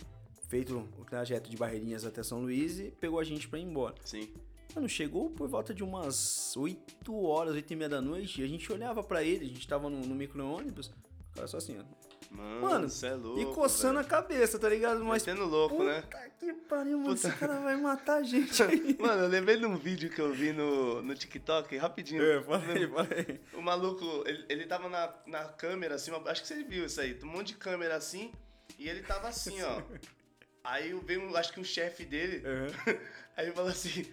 [0.47, 3.97] feito o trajeto de Barreirinhas até São Luís e pegou a gente pra ir embora.
[4.05, 4.33] Sim.
[4.75, 8.49] Mano, chegou por volta de umas 8 horas, 8 e meia da noite, e a
[8.49, 11.85] gente olhava pra ele, a gente tava no, no micro-ônibus, o cara só assim, ó.
[12.31, 13.41] Mano, Mano, é louco.
[13.41, 15.03] e coçando a cabeça, tá ligado?
[15.03, 16.03] Mas, Metendo louco, né?
[16.03, 17.29] puta que pariu, mano, Puta.
[17.29, 18.99] esse cara vai matar a gente aí.
[19.01, 22.23] Mano, eu lembrei de um vídeo que eu vi no, no TikTok, rapidinho.
[22.23, 23.41] É, falei, falei.
[23.55, 27.19] O maluco, ele, ele tava na, na câmera assim, acho que você viu isso aí,
[27.23, 28.31] um monte de câmera assim,
[28.79, 29.81] e ele tava assim, ó.
[30.63, 32.99] Aí veio, um- acho que um chefe dele, Uhum.
[33.39, 34.05] aí falou assim,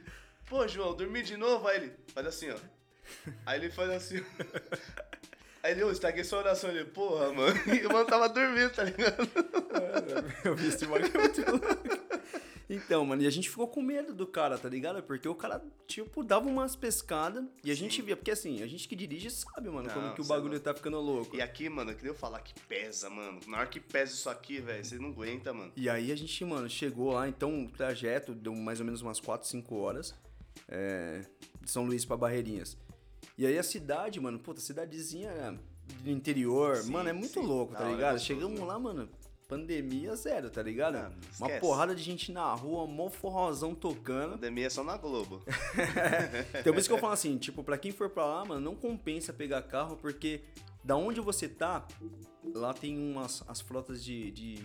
[0.48, 1.68] pô, João, dormi de novo?
[1.68, 2.58] Aí ele faz assim, ó.
[3.46, 4.46] Aí ele faz assim, ó.
[5.64, 6.70] Aí ele, ô, estraguei sua oração.
[6.70, 7.56] Ele, porra, mano.
[7.82, 9.28] E o mano tava dormindo, tá ligado?
[10.44, 12.06] Eu vi esse bagulho muito louco.
[12.68, 15.02] Então, mano, e a gente ficou com medo do cara, tá ligado?
[15.04, 18.16] Porque o cara, tipo, dava umas pescadas e a gente via.
[18.16, 20.64] Porque assim, a gente que dirige sabe, mano, Não, como que o é bagulho louco.
[20.66, 21.36] tá ficando louco.
[21.36, 23.40] E aqui, mano, eu queria falar que pesa, mano.
[23.48, 25.72] Na hora que pesa isso aqui, velho, você não aguenta, mano.
[25.76, 29.20] E aí a gente, mano, chegou lá, então o trajeto deu mais ou menos umas
[29.20, 30.16] 4, 5 horas.
[30.68, 31.22] É,
[31.62, 32.78] de São Luís pra Barreirinhas.
[33.38, 35.60] E aí a cidade, mano, puta, cidadezinha
[36.04, 37.46] do interior, Sim, mano, é muito sim.
[37.46, 38.20] louco, tá ligado?
[38.20, 38.66] Chegamos né?
[38.66, 39.10] lá, mano,
[39.48, 40.96] pandemia zero, tá ligado?
[40.98, 44.32] Ah, Uma porrada de gente na rua, mó forrozão tocando.
[44.34, 45.42] Pandemia é só na Globo.
[46.60, 48.76] Então por isso que eu falo assim, tipo, pra quem for pra lá, mano, não
[48.76, 50.42] compensa pegar carro, porque
[50.84, 51.88] da onde você tá,
[52.54, 54.56] lá tem umas as frotas de, de,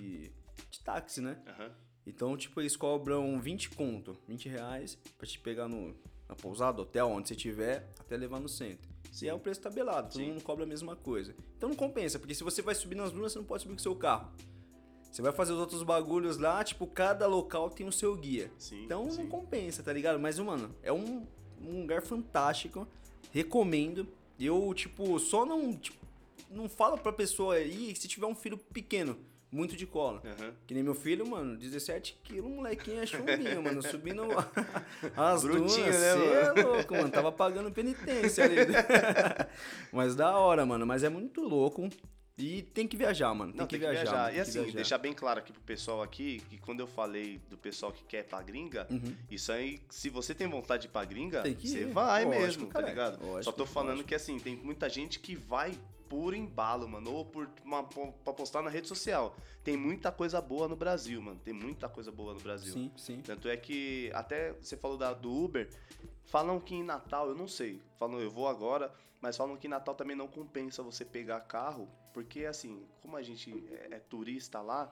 [0.70, 1.38] de táxi, né?
[1.46, 1.70] Aham.
[2.06, 5.94] Então, tipo, eles cobram 20 conto, 20 reais, pra te pegar no,
[6.28, 8.88] na pousada, hotel, onde você tiver, até levar no centro.
[9.22, 10.28] E é o preço tabelado, todo Sim.
[10.30, 11.34] mundo cobra a mesma coisa.
[11.56, 13.80] Então não compensa, porque se você vai subir nas dunas, você não pode subir com
[13.80, 14.30] o seu carro.
[15.10, 18.50] Você vai fazer os outros bagulhos lá, tipo, cada local tem o seu guia.
[18.56, 19.22] Sim, Então sim.
[19.22, 20.20] não compensa, tá ligado?
[20.20, 21.26] Mas, mano, é um,
[21.60, 22.86] um lugar fantástico.
[23.32, 24.06] Recomendo.
[24.38, 25.76] Eu, tipo, só não.
[25.76, 25.99] Tipo,
[26.50, 29.16] não falo pra pessoa ir se tiver um filho pequeno.
[29.52, 30.22] muito de cola.
[30.24, 30.52] Aham.
[30.66, 34.22] Que nem meu filho, mano, 17 quilos, molequinho é chumbinho, mano, subindo
[35.16, 38.54] as dunas, né, é louco, mano, tava pagando penitência ali.
[39.92, 41.88] Mas da hora, mano, mas é muito louco
[42.38, 44.02] e tem que viajar, mano, tem, Não, que, tem que viajar.
[44.10, 44.22] viajar.
[44.26, 44.76] mano, E assim, viajar.
[44.76, 48.20] deixar bem claro aqui pro pessoal aqui, que quando eu falei do pessoal que quer
[48.20, 49.14] ir pra gringa, Uhum.
[49.30, 52.72] isso aí, se você tem vontade de ir pra gringa, você vai Lógico, mesmo, tá
[52.74, 52.90] caralho.
[52.92, 53.20] ligado?
[53.26, 54.08] Lógico, Só tô falando lógico.
[54.08, 55.72] que assim, tem muita gente que vai
[56.10, 59.36] por embalo, mano, ou por uma, pra postar na rede social.
[59.62, 61.38] Tem muita coisa boa no Brasil, mano.
[61.38, 62.72] Tem muita coisa boa no Brasil.
[62.72, 63.22] Sim, sim.
[63.22, 65.70] Tanto é que, até você falou da, do Uber,
[66.24, 69.70] falam que em Natal, eu não sei, falam eu vou agora, mas falam que em
[69.70, 74.60] Natal também não compensa você pegar carro, porque assim, como a gente é, é turista
[74.60, 74.90] lá,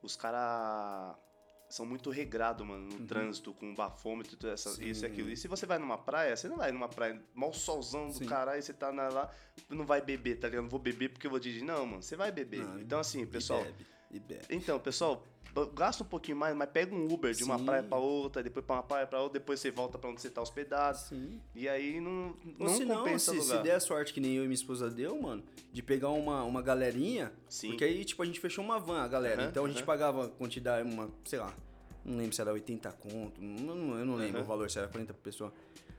[0.00, 1.16] os caras
[1.72, 4.74] são muito regrados, mano, no trânsito, com bafômetro, tudo essa, Uhum.
[4.76, 4.84] Sim.
[4.90, 5.30] isso e aquilo.
[5.30, 8.26] E se você vai numa praia, você não vai numa praia, mal solzão do Sim.
[8.26, 9.30] caralho, você tá na- lá,
[9.70, 10.62] não vai beber, tá ligado?
[10.64, 11.64] Não vou beber porque eu vou dirigir.
[11.64, 12.60] Não, mano, você vai beber.
[12.64, 13.86] Não, então assim, pessoal, bebe.
[14.50, 15.24] Então, pessoal,
[15.74, 18.76] gasta um pouquinho mais, mas pega um Uber de uma praia pra outra, depois pra
[18.76, 20.96] uma praia pra outra, depois você volta pra onde você tá hospedado.
[20.98, 21.40] Sim.
[21.54, 24.44] E aí não, Ou não não, compensa se, se der a sorte que nem eu
[24.44, 27.68] e minha esposa deu, mano, de pegar uma, uma galerinha, Sim.
[27.68, 29.42] porque aí, tipo, a gente fechou uma van, a galera.
[29.42, 29.86] Aham, então a gente aham.
[29.86, 31.52] pagava quantidade, uma, sei lá,
[32.04, 34.44] não lembro se era 80 conto, eu não lembro Aham.
[34.44, 35.52] o valor, se era 40 por pessoa.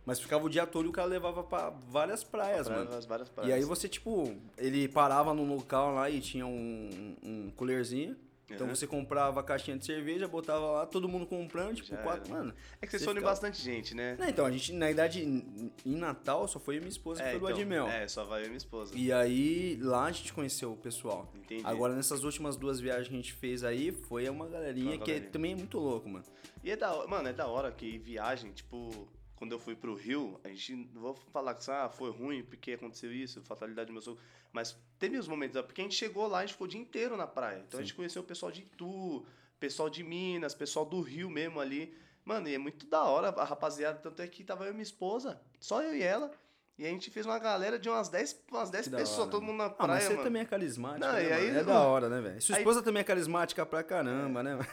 [0.05, 2.97] Mas ficava o dia todo e o cara levava pra várias praias, Praia, mano.
[2.97, 3.49] as várias praias.
[3.49, 8.17] E aí você, tipo, ele parava num local lá e tinha um, um coolerzinho.
[8.49, 8.75] Então Aham.
[8.75, 12.43] você comprava a caixinha de cerveja, botava lá, todo mundo comprando, tipo, Já quatro, era.
[12.43, 12.53] mano.
[12.81, 14.15] É que vocês você foram ficava- bastante gente, né?
[14.19, 17.45] Não, então, a gente, na idade, em Natal, só foi minha esposa que foi do
[17.45, 17.87] então, Admel.
[17.87, 18.93] é, só vai eu e minha esposa.
[18.95, 21.31] E aí, lá a gente conheceu o pessoal.
[21.33, 21.65] Entendi.
[21.65, 25.07] Agora, nessas últimas duas viagens que a gente fez aí, foi uma galerinha Uma que
[25.11, 25.31] galerinha.
[25.31, 26.25] também é muito louco, mano.
[26.63, 29.07] E é da hora, mano, é da hora que viagem, tipo,
[29.43, 32.71] quando eu fui pro Rio, a gente não vou falar que ah, foi ruim porque
[32.71, 34.21] aconteceu isso, fatalidade do meu sogro,
[34.53, 37.17] mas teve os momentos, porque a gente chegou lá, a gente ficou o dia inteiro
[37.17, 37.61] na praia.
[37.67, 37.87] Então a Sim.
[37.87, 39.25] gente conheceu o pessoal de Itu,
[39.59, 41.93] pessoal de Minas, pessoal do Rio mesmo ali.
[42.23, 44.81] Mano, e é muito da hora a rapaziada, tanto é que tava eu e minha
[44.83, 46.31] esposa, só eu e ela.
[46.75, 49.29] E a gente fez uma galera de umas 10, umas 10 Que da pessoas, hora,
[49.29, 50.23] todo mundo na Ah, praia, mas você mano.
[50.23, 51.49] também é carismático, Não, né, aí?
[51.57, 52.41] É da hora, né, velho?
[52.41, 54.55] Sua Aí- esposa também é carismática pra caramba, né?
[54.55, 54.65] mano?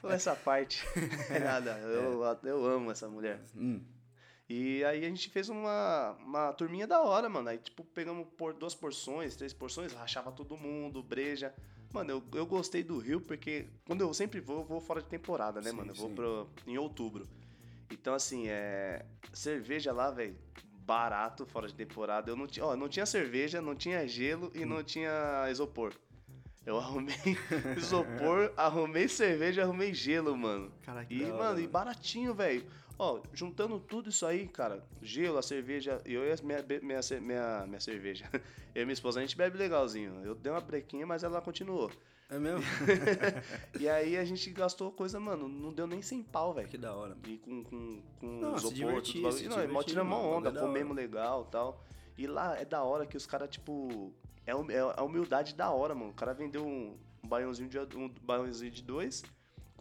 [0.00, 0.84] Pula essa parte.
[1.42, 3.40] Nada, eu, eu amo essa mulher.
[3.56, 3.82] Hum.
[4.48, 7.48] E aí a gente fez uma, uma turminha da hora, mano.
[7.48, 11.54] Aí, tipo, pegamos por duas porções, três porções, rachava todo mundo, breja.
[11.92, 15.08] Mano, eu, eu gostei do Rio porque quando eu sempre vou, eu vou fora de
[15.08, 15.92] temporada, né, Sim, mano?
[15.92, 17.26] Eu vou pro, em outubro.
[17.90, 19.04] Então, assim, é.
[19.32, 20.36] Cerveja lá, velho,
[20.84, 22.30] barato, fora de temporada.
[22.30, 22.66] Eu não tinha.
[22.66, 25.94] Ó, não tinha cerveja, não tinha gelo e não tinha isopor.
[26.66, 27.14] Eu arrumei
[27.76, 30.72] isopor, arrumei cerveja, arrumei gelo, mano.
[30.82, 32.66] Caraca, E, mano, e baratinho, velho.
[32.98, 37.66] Ó, juntando tudo isso aí, cara, gelo, a cerveja, eu e a minha, minha, minha,
[37.66, 38.28] minha cerveja.
[38.74, 40.20] Eu e minha esposa, a gente bebe legalzinho.
[40.24, 41.92] Eu dei uma brequinha, mas ela continuou.
[42.28, 42.60] É mesmo?
[43.78, 46.68] E aí a gente gastou coisa, mano, não deu nem 100 pau, velho.
[46.68, 47.16] que da hora.
[47.24, 49.38] E com, com, com Não, isopor, divertir, tudo bagulho.
[49.38, 51.84] se Não, é mó divertir, tiramos uma onda, é comemos legal e tal.
[52.18, 54.12] E lá é da hora que os caras, tipo.
[54.46, 56.10] É, é a humildade da hora, mano.
[56.10, 59.22] O cara vendeu um, um baiãozinho de um baiãozinho de dois,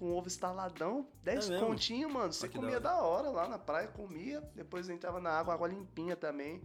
[0.03, 2.33] com ovo estaladão, 10 É continho, mano.
[2.33, 2.79] Você que da comia hora.
[2.83, 6.61] da hora lá na praia, comia, depois entrava na água, água limpinha também.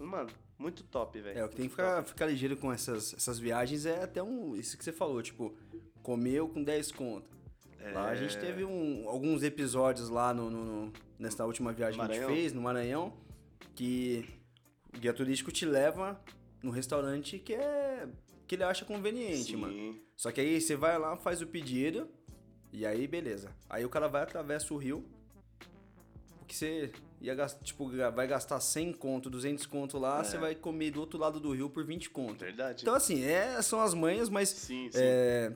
[0.00, 1.38] Mano, muito top, velho.
[1.38, 4.56] É, o que tem que ficar, ficar ligeiro com essas, essas viagens é até um.
[4.56, 5.54] Isso que você falou, tipo,
[6.02, 7.36] comeu com 10 conto.
[7.92, 8.40] Lá a gente É.
[8.40, 12.28] teve um- alguns episódios lá no, no- no- nessa última viagem que a Maranhão?
[12.30, 13.12] gente fez, no Maranhão,
[13.74, 14.24] que
[14.94, 16.18] o guia turístico te leva
[16.62, 18.08] no restaurante que é.
[18.46, 19.56] que ele acha conveniente, Sim.
[19.56, 20.00] mano.
[20.16, 22.08] Só que aí você vai lá, faz o pedido,
[22.72, 23.50] e aí beleza.
[23.68, 25.04] Aí o cara vai, atravessa o rio,
[26.42, 30.24] o que você ia gastar, tipo, vai gastar 100 conto, 200 conto lá, É.
[30.24, 32.38] você vai comer do outro lado do rio por 20 conto.
[32.44, 32.82] Verdade.
[32.82, 34.98] Então assim, é, são as manhas, mas sim, sim.
[35.00, 35.52] é,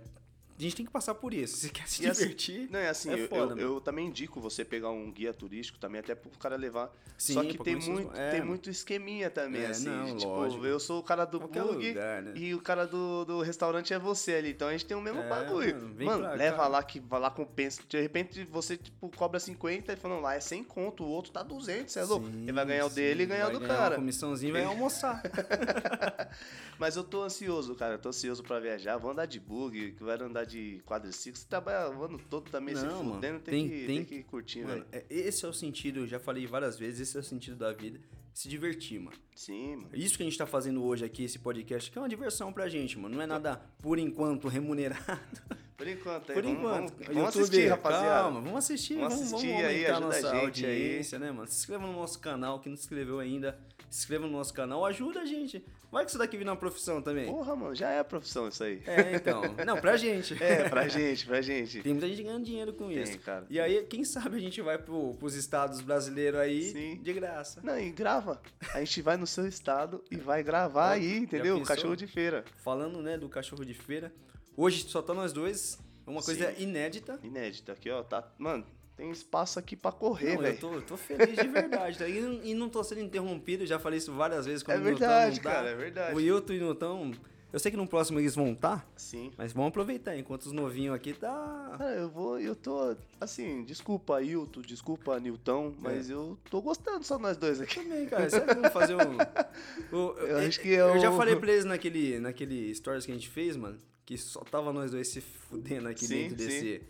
[0.66, 1.56] a gente tem que passar por isso.
[1.56, 4.40] Se quer se assim, divertir, Não, é assim, É eu, foda, eu, eu também indico
[4.40, 6.90] você pegar um guia turístico também, até pro cara levar.
[7.18, 9.88] Sim, Só que tem muito, é, tem muito esqueminha também, É, assim.
[9.88, 10.64] não, tipo, lógico.
[10.66, 12.32] eu sou o cara do bug né?
[12.34, 14.50] e o cara do, do restaurante é você ali.
[14.50, 15.74] Então a gente tem o mesmo É, bagulho.
[15.74, 16.68] mano, Mano, pra leva cá.
[16.68, 17.80] lá que vai lá compensa.
[17.88, 21.42] De repente você, tipo, cobra 50 e falando lá, é 100 conto, o outro tá
[21.42, 22.26] 200, você é louco.
[22.26, 23.94] Ele vai ganhar o sim, dele e ganhar o do ganhar cara.
[23.96, 25.22] Comissãozinha vai almoçar.
[26.78, 27.94] Mas eu tô ansioso, cara.
[27.94, 28.96] Eu tô ansioso pra viajar.
[28.96, 30.51] Vou andar de bug, que vai andar de
[30.86, 31.38] quadriciclo.
[31.38, 34.22] Você trabalha o ano todo também se Não, mano, fudendo, tem, tem- que, tem que
[34.24, 34.86] curtir, Mano, velho.
[34.92, 37.72] é- esse é o sentido, eu já falei várias vezes, esse é o sentido da
[37.72, 38.00] vida.
[38.34, 39.16] Se divertir, mano.
[39.34, 39.90] Sim, mano.
[39.92, 42.66] Isso que a gente tá fazendo hoje aqui, esse podcast, que é uma diversão pra
[42.66, 43.14] gente, mano.
[43.16, 45.02] Não é nada, por enquanto, remunerado.
[45.82, 46.90] Por enquanto, aí, Por vamos, enquanto.
[46.92, 48.06] Vamos, vamos YouTube, assistir, rapaziada.
[48.06, 48.94] Calma, vamos assistir.
[48.98, 50.72] Vamos Vamos, assistir vamos aí, aumentar a ajuda a nossa gente aí.
[50.82, 51.48] audiência, né, mano?
[51.48, 53.58] Se inscreva no nosso canal, quem não se inscreveu ainda,
[53.90, 55.64] se inscreva no nosso canal, ajuda a gente.
[55.92, 57.26] Vai que isso daqui vira uma profissão também.
[57.26, 58.82] Porra, mano, já é a profissão isso aí.
[58.86, 59.42] É, então.
[59.66, 60.32] Não, pra gente.
[60.42, 61.82] É, pra gente, pra gente.
[61.82, 63.18] Tem muita gente ganhando dinheiro com Tem, isso.
[63.18, 63.44] cara.
[63.50, 66.98] E aí, quem sabe a gente vai pro, pros estados brasileiros aí Sim.
[67.02, 67.60] de graça.
[67.62, 68.40] Não, e grava.
[68.72, 71.58] A gente vai no seu estado e vai gravar Ó, aí, entendeu?
[71.58, 71.76] pensou?
[71.76, 72.44] Cachorro de feira.
[72.56, 74.10] Falando, né, do cachorro de feira.
[74.56, 75.78] Hoje só tá nós dois.
[76.06, 76.62] Uma coisa Sim.
[76.64, 77.20] inédita.
[77.22, 78.02] Inédito aqui, ó.
[78.02, 78.66] Tá, mano,
[79.02, 80.58] tem espaço aqui pra correr, Não, eu velho.
[80.58, 81.98] tô, eu tô feliz de verdade.
[81.98, 82.08] Tá?
[82.08, 84.62] E, não- e não tô sendo interrompido, eu já falei isso várias vezes.
[84.62, 85.50] quando É o Nilton verdade, não tá.
[85.52, 86.14] cara, é verdade.
[86.14, 87.12] O Hilton e o Nilton,
[87.52, 89.32] eu sei que no próximo eles vão estar, Sim.
[89.36, 91.74] mas vamos aproveitar, enquanto os novinhos aqui tá...
[91.76, 96.12] Cara, eu vou, eu tô, assim, desculpa, Ailton, desculpa, Nilton, mas É.
[96.14, 97.74] eu tô gostando só nós dois aqui.
[97.82, 99.16] Também, cara, sabe vamos fazer um...
[99.96, 103.10] o- Eu acho que Eu é já o- falei pra eles naquele, naquele stories que
[103.10, 106.46] a gente fez, mano, que só tava nós dois se fudendo aqui Sim, dentro sim.
[106.48, 106.82] desse,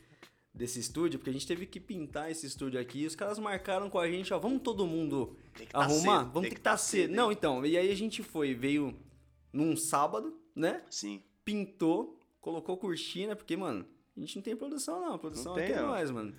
[0.55, 3.89] desse estúdio, porque a gente teve que pintar esse estúdio aqui, e os caras marcaram
[3.89, 5.37] com a gente, ó, vamos todo mundo
[5.71, 6.21] tá arrumar?
[6.21, 7.01] cedo, vamos ter que estar tá cedo.
[7.09, 8.95] cedo, Não, então, e aí a gente foi, veio
[9.53, 10.83] num sábado, né?
[10.91, 11.23] Sim.
[11.45, 13.87] Pintou, colocou cortina, porque, mano,
[14.17, 16.35] a gente não tem produção não, a produção Não aqui é nós, mano.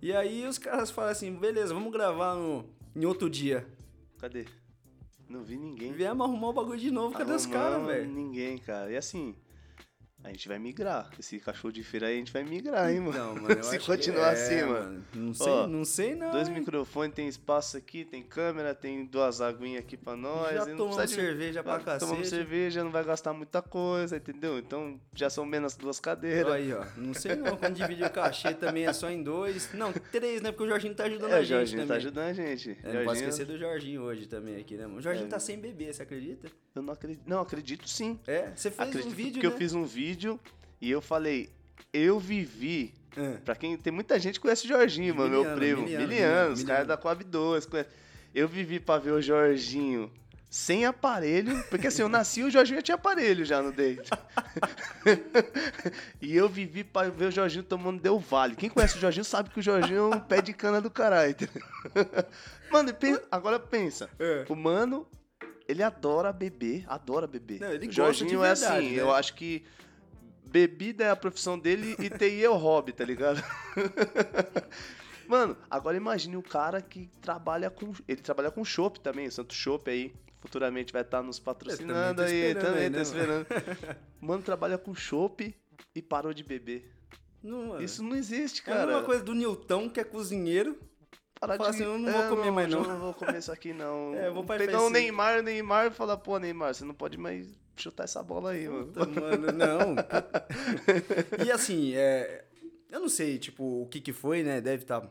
[0.00, 2.64] E aí os caras falaram assim, beleza, vamos gravar no,
[2.96, 3.66] em outro dia.
[4.18, 4.46] Cadê?
[5.28, 5.92] Não vi ninguém.
[5.92, 8.08] Viemos arrumar o bagulho de novo, cadê os caras, velho?
[8.08, 8.90] Ninguém, cara.
[8.90, 9.36] E assim,
[10.24, 11.08] a gente vai migrar.
[11.18, 13.16] Esse cachorro de feira aí a gente vai migrar, hein, mano?
[13.18, 15.04] Não, mano, eu Se continuar que- assim, é, mano.
[15.14, 16.30] Não sei, Ó, não sei não.
[16.32, 16.54] Dois hein?
[16.54, 20.52] microfones, tem espaço aqui, tem câmera, tem duas aguinhas aqui pra nós.
[20.54, 22.28] Já tomamos de- cerveja pra Tomamos cacete.
[22.28, 24.58] cerveja, não vai gastar muita coisa, entendeu?
[24.58, 26.52] Então já são menos duas cadeiras.
[26.52, 26.84] Aí, ó.
[26.96, 29.72] Não sei não, quando dividir o cachê também é só em dois.
[29.72, 30.50] Não, três, né?
[30.50, 31.88] Porque o Jorginho tá ajudando É, a o gente Jorginho também.
[31.88, 32.70] tá ajudando a gente.
[32.70, 34.98] É, não pode Jorginho- esquecer do Jorginho hoje também aqui, né, mano?
[34.98, 35.30] O Jorginho É.
[35.30, 36.48] tá sem bebê, você acredita?
[36.74, 37.22] Eu não acredito.
[37.26, 38.18] Não, acredito sim.
[38.26, 39.52] É, você fez acredito um vídeo, porque né?
[39.52, 40.07] eu fiz um vídeo
[40.80, 41.50] e eu falei,
[41.92, 42.94] eu vivi.
[43.16, 43.32] É.
[43.44, 43.76] Pra quem.
[43.76, 45.82] Tem muita gente que conhece o Jorginho, mano, meu primo.
[45.82, 47.66] miliano, os caras da Coab 2.
[47.66, 47.90] Conhece.
[48.34, 50.12] Eu vivi pra ver o Jorginho
[50.50, 54.10] sem aparelho, porque assim, eu nasci e o Jorginho já tinha aparelho já no dente.
[56.22, 58.56] e eu vivi pra ver o Jorginho tomando Del Vale.
[58.56, 61.36] Quem conhece o Jorginho sabe que o Jorginho é um pé de cana do caralho.
[62.70, 62.94] Mano,
[63.30, 64.08] agora pensa.
[64.18, 64.44] É.
[64.48, 65.06] O mano,
[65.66, 67.60] ele adora beber, adora beber.
[67.60, 69.00] Não, ele o Jorginho é verdade, assim, né?
[69.00, 69.64] eu acho que
[70.48, 73.42] bebida é a profissão dele e TI é o hobby, tá ligado?
[75.28, 77.92] Mano, agora imagine o cara que trabalha com.
[78.08, 80.14] Ele trabalha com chopp também, o Santo Chopp aí.
[80.40, 83.46] Futuramente vai estar nos patrocinando tô aí, esperando também aí, tá né, esperando.
[84.20, 85.54] Mano, trabalha com chopp
[85.94, 86.90] e parou de beber.
[87.42, 87.82] Não, mano.
[87.82, 88.86] Isso não existe, é a cara.
[88.86, 90.78] mesma coisa do Nilton, que é cozinheiro.
[91.38, 92.82] Parar Fala assim, eu não vou comer mais, hoje não.
[92.84, 94.14] Eu não vou comer isso aqui, não.
[94.16, 94.92] É, vou pegar o FC.
[94.92, 97.48] Neymar, o Neymar e falar, pô, Neymar, você não pode mais
[97.82, 98.86] chutar essa bola aí, mano.
[98.86, 99.94] Puta, mano, não.
[101.44, 102.44] e assim, é,
[102.90, 104.60] eu não sei, tipo, o que que foi, né?
[104.60, 105.02] Deve estar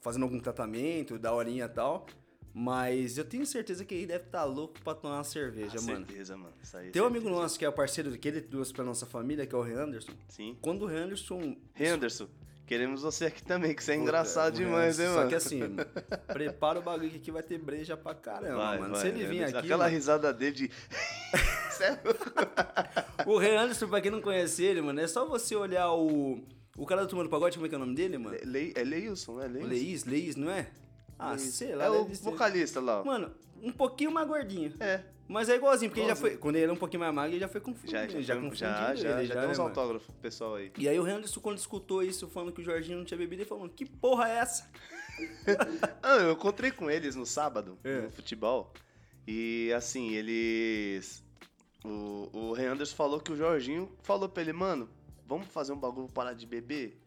[0.00, 2.06] fazendo algum tratamento, da horinha e tal.
[2.54, 6.06] Mas eu tenho certeza que ele deve estar louco pra tomar uma cerveja, Com mano.
[6.06, 6.54] certeza, mano.
[6.62, 7.06] Isso aí, Tem um certeza.
[7.26, 9.62] amigo nosso que é o parceiro que ele trouxe pra nossa família, que é o
[9.62, 10.12] Anderson.
[10.28, 10.56] Sim.
[10.60, 11.56] Quando o Anderson.
[11.78, 12.26] Henderson,
[12.66, 15.22] queremos você aqui também, que você é Puta, engraçado demais, hein, mano?
[15.22, 15.60] Só que assim,
[16.26, 18.92] prepara o bagulho que aqui vai ter breja pra caramba, Vai, mano.
[18.94, 19.58] vai, Se ele vir Henderson.
[19.58, 19.66] aqui.
[19.66, 20.70] Aquela mano, risada dele de.
[21.78, 21.98] Sério?
[23.26, 26.42] O Rei Anderson, pra quem não conhece ele, mano, é só você olhar o.
[26.76, 28.36] O cara do Turma do Pagode, como é que é o nome dele, mano?
[28.44, 29.32] Le- É Leilson?
[29.32, 29.66] O Leilson.
[29.68, 30.68] Leís, Leís, não é?
[31.18, 31.50] Ah, Leilson.
[31.50, 31.86] sei lá.
[31.86, 33.02] É o vocalista lá.
[33.04, 34.72] Mano, um pouquinho mais gordinho.
[34.78, 35.02] É.
[35.26, 36.32] Mas é igualzinho, porque ele já Igualzinho.
[36.38, 36.40] foi.
[36.40, 37.90] Quando ele era um pouquinho mais magro, ele já foi confundido.
[37.90, 40.16] Já, já, já, foi- confundiu já, já, ele, já, já, deu né, uns autógrafos pro
[40.22, 40.72] pessoal aí.
[40.78, 43.48] E aí o Henderson, quando escutou isso, falando que o Jorginho não tinha bebido, ele
[43.48, 44.70] falou, que porra é essa?
[46.02, 48.02] Ah, eu encontrei com eles no sábado, É.
[48.02, 48.72] no futebol.
[49.26, 51.24] E assim, eles.
[51.84, 54.88] O, o Rei Anderson falou que o Jorginho falou pra ele, mano,
[55.26, 57.00] vamos fazer um bagulho parar de beber?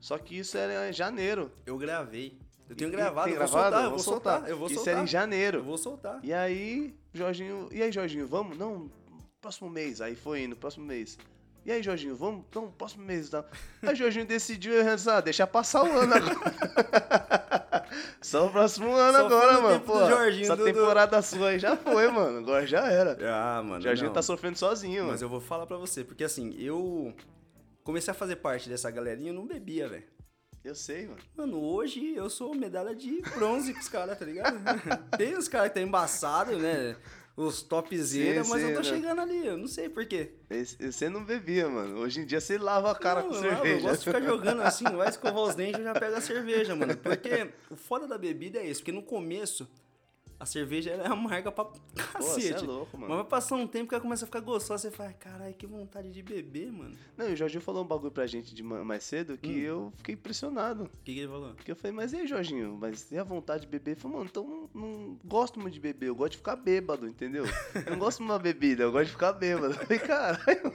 [0.00, 1.50] Só que isso era em janeiro.
[1.64, 2.36] Eu gravei.
[2.68, 3.74] Eu tenho gravado, tem eu vou gravado?
[3.76, 4.94] soltar, eu vou soltar, eu vou Isso soltar.
[4.94, 5.58] era em janeiro.
[5.58, 6.20] Eu vou soltar.
[6.22, 7.68] E aí, Jorginho.
[7.70, 8.56] E aí, Jorginho, vamos?
[8.56, 8.90] Não,
[9.40, 10.00] próximo mês.
[10.00, 11.18] Aí foi indo, próximo mês.
[11.64, 12.44] E aí, Jorginho, vamos?
[12.54, 13.28] Não, próximo mês.
[13.28, 13.44] Tá?
[13.82, 14.72] Aí, Jorginho decidiu,
[15.10, 17.42] ah, deixa passar o ano agora.
[18.20, 19.80] Só o próximo ano Só agora, no mano.
[19.80, 22.38] Pô, Jorginho, essa do- temporada sua aí já foi, mano.
[22.38, 23.16] Agora já era.
[23.34, 23.80] Ah, mano.
[23.82, 24.14] Jorginho não.
[24.14, 25.24] tá sofrendo sozinho, Mas mano.
[25.24, 27.14] eu vou falar pra você, porque assim, eu
[27.82, 30.04] comecei a fazer parte dessa galerinha e não bebia, velho.
[30.64, 31.18] Eu sei, mano.
[31.36, 34.56] Mano, hoje eu sou medalha de bronze com os caras, tá ligado?
[35.18, 36.94] Tem os caras que tá embaçado, né?
[37.34, 38.84] Os topzera, mas eu tô né?
[38.84, 40.32] chegando ali, eu não sei por quê.
[40.50, 41.98] Esse- Você não bebia, mano.
[42.00, 43.80] Hoje em dia você lava a cara Não, com Eu cerveja.
[43.88, 46.94] gosto de ficar jogando assim, vai escovar os dentes e já pega a cerveja, mano.
[46.96, 49.66] Porque o foda da bebida é isso, porque no começo
[50.42, 51.78] a cerveja é amarga pra Pô,
[52.18, 52.64] você cacete.
[52.64, 53.22] é louco, Mas mano.
[53.22, 56.10] vai passar um tempo que ela começa a ficar gostosa, você fala, caralho, que vontade
[56.10, 56.96] de beber, mano.
[57.16, 59.58] Não, e o Jorginho falou um bagulho pra gente de ma- mais cedo que Hum.
[59.60, 60.84] eu fiquei impressionado.
[60.84, 61.54] O que, que ele falou?
[61.54, 62.76] Porque eu falei, mas e aí, Jorginho?
[62.80, 63.92] Mas e a vontade de beber?
[63.92, 67.44] Ele falou, mano, então não, gosto muito de beber, eu gosto de ficar bêbado, entendeu?
[67.86, 69.74] Eu não gosto de uma bebida, eu gosto de ficar bêbado.
[69.78, 70.72] Eu falei, caralho,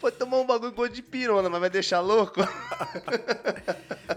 [0.00, 2.38] pode tomar um bagulho gosto de pirona, mas vai deixar louco?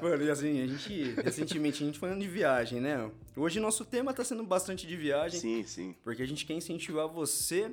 [0.01, 3.09] Mano, e assim, a gente, recentemente, a gente falando de viagem, né?
[3.35, 5.95] Hoje nosso tema tá sendo bastante de viagem, Sim, sim.
[6.03, 7.71] porque a gente quer incentivar você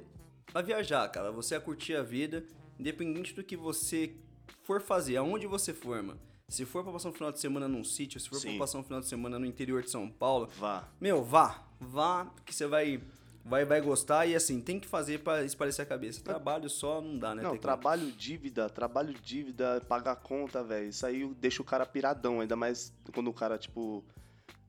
[0.55, 1.31] a viajar, cara.
[1.33, 2.45] Você a curtir a vida,
[2.79, 4.15] independente do que você
[4.63, 6.19] for fazer, aonde você for, mano.
[6.49, 8.51] Se for pra passar um final de semana num sítio, se for Sim.
[8.51, 10.89] pra passar um final de semana no interior de São Paulo, Vá.
[11.01, 13.03] meu, vá, vá, que você vai,
[13.45, 16.23] vai, vai gostar e assim, tem que fazer pra esparecer a cabeça.
[16.23, 17.43] Trabalho só não dá, né?
[17.43, 20.89] Não, trabalho, dívida, trabalho, dívida, pagar conta, velho.
[20.89, 24.05] Isso aí deixa o cara piradão, ainda mais quando o cara, tipo.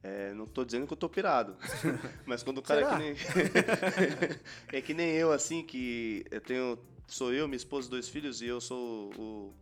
[0.06, 1.56] É, não tô dizendo que eu tô pirado.
[2.26, 2.98] mas quando o cara é Será?
[2.98, 3.16] que nem.
[4.80, 6.78] é que nem eu, assim, que eu tenho.
[7.08, 9.54] Sou eu, minha esposa dois filhos, e eu sou o.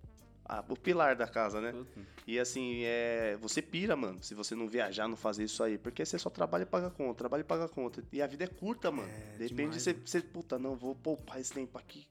[0.46, 1.72] a- o pilar da casa, né?
[1.72, 2.02] Puta.
[2.28, 3.38] E assim, é.
[3.42, 5.78] Você pira, mano, se você não viajar, não fazer isso aí.
[5.78, 8.04] Porque você só trabalha e paga conta, trabalha e paga conta.
[8.12, 9.10] E a vida é curta, mano.
[9.10, 10.00] É, de repente demais, você, né?
[10.06, 12.06] você, puta, não, vou poupar esse tempo aqui.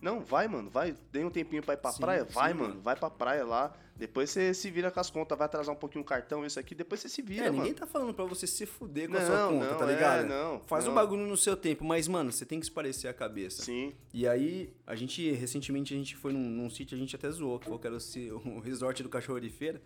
[0.00, 0.94] Não, vai, mano, vai.
[1.10, 2.24] Dê um tempinho pra ir pra Sim, praia?
[2.24, 2.82] Vai, sim, mano, mano.
[2.82, 3.72] vai pra praia lá.
[3.96, 6.72] Depois você se vira com as contas, vai atrasar um pouquinho o cartão, isso aqui,
[6.72, 7.58] depois você se vira, É, mano.
[7.62, 9.92] ninguém tá falando pra você se fuder com a Não, sua conta, não, tá é,
[9.92, 10.28] ligado?
[10.28, 10.94] não, Faz o não.
[10.94, 13.64] bagulho no seu tempo, mas, mano, você tem que esparecer a cabeça.
[13.64, 13.92] Sim.
[14.14, 17.58] E aí, a gente, recentemente, a gente foi num, num sítio, a gente até zoou,
[17.58, 17.98] que falou que era o,
[18.56, 19.82] o resort do cachorro de feira.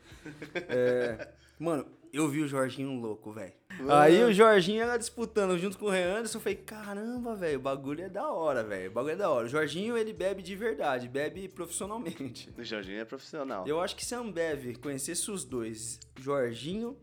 [0.69, 3.53] É, mano, eu vi o Jorginho louco, velho.
[3.89, 7.63] Aí o Jorginho era disputando junto com o Rei Anderson, eu falei, caramba, velho, o
[7.63, 9.47] bagulho é da hora, velho, o bagulho é da hora.
[9.47, 12.53] O Jorginho, ele bebe de verdade, bebe profissionalmente.
[12.57, 13.67] O Jorginho é profissional.
[13.67, 16.97] Eu acho que se a Ambev conhecesse os dois, Jorginho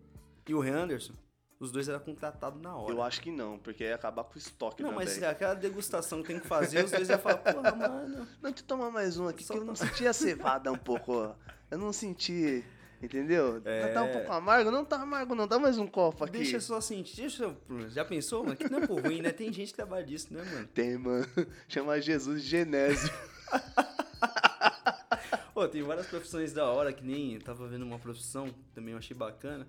[0.48, 1.14] e o Rei Anderson,
[1.60, 2.94] os dois eram contratados na hora.
[2.94, 6.30] Eu acho que não, porque ia acabar com o estoque Não, mas aquela degustação que
[6.30, 8.08] tem que fazer, os dois iam falar, porra, mano...
[8.42, 10.72] Não, deixa eu tomar mais um aqui, Só que eu não to- senti a cevada
[10.72, 11.36] um pouco.
[11.70, 12.64] Eu não senti,
[13.02, 13.62] entendeu?
[13.66, 13.88] É.
[13.88, 14.72] Tá um pouco amargo?
[14.72, 16.38] Não tá amargo não, dá mais um copo aqui.
[16.38, 17.56] Deixa só sentir, deixa.
[17.90, 18.56] Já pensou, mano?
[18.56, 19.32] Que não é por ruim, né?
[19.32, 20.68] Tem gente que trabalha disso, né, mano?
[20.68, 21.26] Tem, mano.
[21.68, 23.12] Chama Jesus de Genésio.
[25.54, 28.94] Pô, tem várias profissões da hora, que nem eu tava vendo uma profissão, que também
[28.94, 29.68] eu achei bacana,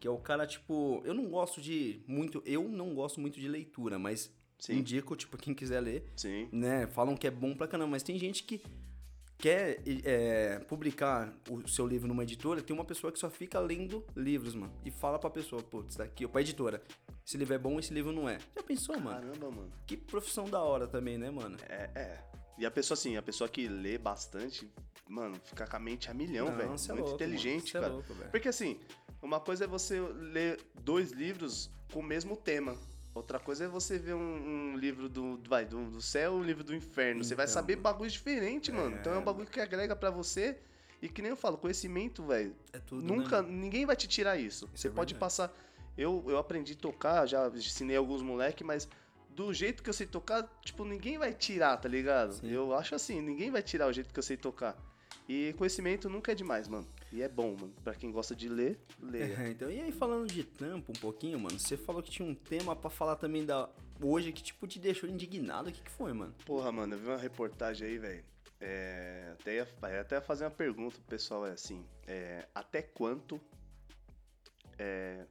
[0.00, 3.46] que é o cara, tipo, eu não gosto de muito, eu não gosto muito de
[3.46, 4.78] leitura, mas Sim.
[4.78, 6.48] indico, tipo, quem quiser ler, Sim.
[6.50, 6.86] né?
[6.88, 8.60] Falam que é bom pra caramba, mas tem gente que
[9.40, 14.04] quer é, publicar o seu livro numa editora, tem uma pessoa que só fica lendo
[14.14, 16.82] livros, mano, e fala pra pessoa, pô, isso daqui, ou pra editora,
[17.26, 18.38] esse livro é bom, esse livro não é.
[18.54, 19.20] Já pensou, mano?
[19.20, 19.72] Caramba, mano.
[19.86, 21.56] Que profissão da hora também, né, mano?
[21.68, 22.24] É, é.
[22.58, 24.70] E a pessoa assim, a pessoa que lê bastante,
[25.08, 26.62] mano, fica com a mente a milhão, velho.
[26.62, 27.92] é Muito louco, inteligente, mano, é cara.
[27.94, 28.30] louco, velho.
[28.30, 28.78] Porque assim,
[29.22, 32.76] uma coisa é você ler dois livros com o mesmo tema.
[33.14, 36.62] Outra coisa é você ver um, um livro do, vai, do, do céu um livro
[36.62, 37.24] do inferno.
[37.24, 38.96] você vai Então, saber bagulho diferente, mano.
[39.00, 40.56] Então é um É, bagulho que agrega pra você.
[41.02, 42.54] E que nem eu falo, conhecimento, velho.
[42.72, 43.48] É tudo, Nunca, né?
[43.50, 44.66] ninguém vai te tirar isso.
[44.74, 45.52] Isso Você é pode passar.
[45.96, 48.88] Eu, eu aprendi a tocar, já ensinei alguns moleques, mas
[49.30, 52.34] do jeito que eu sei tocar, tipo, ninguém vai tirar, tá ligado?
[52.34, 52.50] Sim.
[52.50, 54.76] Eu acho assim, ninguém vai tirar o jeito que eu sei tocar.
[55.28, 56.86] E conhecimento nunca é demais, mano.
[57.12, 57.74] E é bom, mano.
[57.82, 59.34] Pra quem gosta de ler, leia.
[59.40, 62.34] É, então, e aí falando de trampo um pouquinho, mano, você falou que tinha um
[62.34, 63.68] tema pra falar também da
[64.00, 66.34] hoje que tipo te deixou indignado, o que que foi, mano?
[66.46, 68.24] Porra, mano, eu vi uma reportagem aí, velho.
[68.60, 71.84] É, até, ia, ia até fazer uma pergunta pro pessoal, é assim.
[72.06, 73.40] é, até quanto
[74.78, 75.24] é,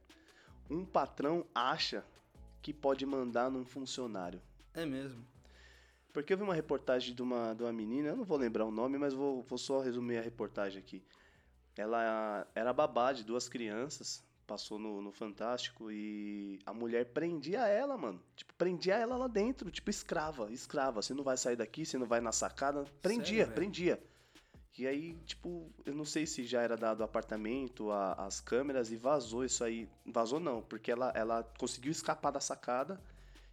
[0.68, 2.04] um patrão acha
[2.60, 4.40] que pode mandar num funcionário?
[4.74, 5.24] É mesmo.
[6.12, 8.70] Porque eu vi uma reportagem de uma, de uma menina, eu não vou lembrar o
[8.70, 11.02] nome, mas vou, vou só resumir a reportagem aqui.
[11.80, 17.96] Ela era babá de duas crianças, passou no, no Fantástico e a mulher prendia ela,
[17.96, 18.20] mano.
[18.36, 21.00] Tipo, prendia ela lá dentro, tipo escrava, escrava.
[21.00, 22.84] Você não vai sair daqui, você não vai na sacada.
[23.00, 23.54] Prendia, velho?
[23.54, 24.02] prendia.
[24.78, 28.90] E aí, tipo, eu não sei se já era dado o apartamento, a- as câmeras
[28.90, 29.88] e vazou isso aí.
[30.06, 33.00] Vazou não, porque ela, ela conseguiu escapar da sacada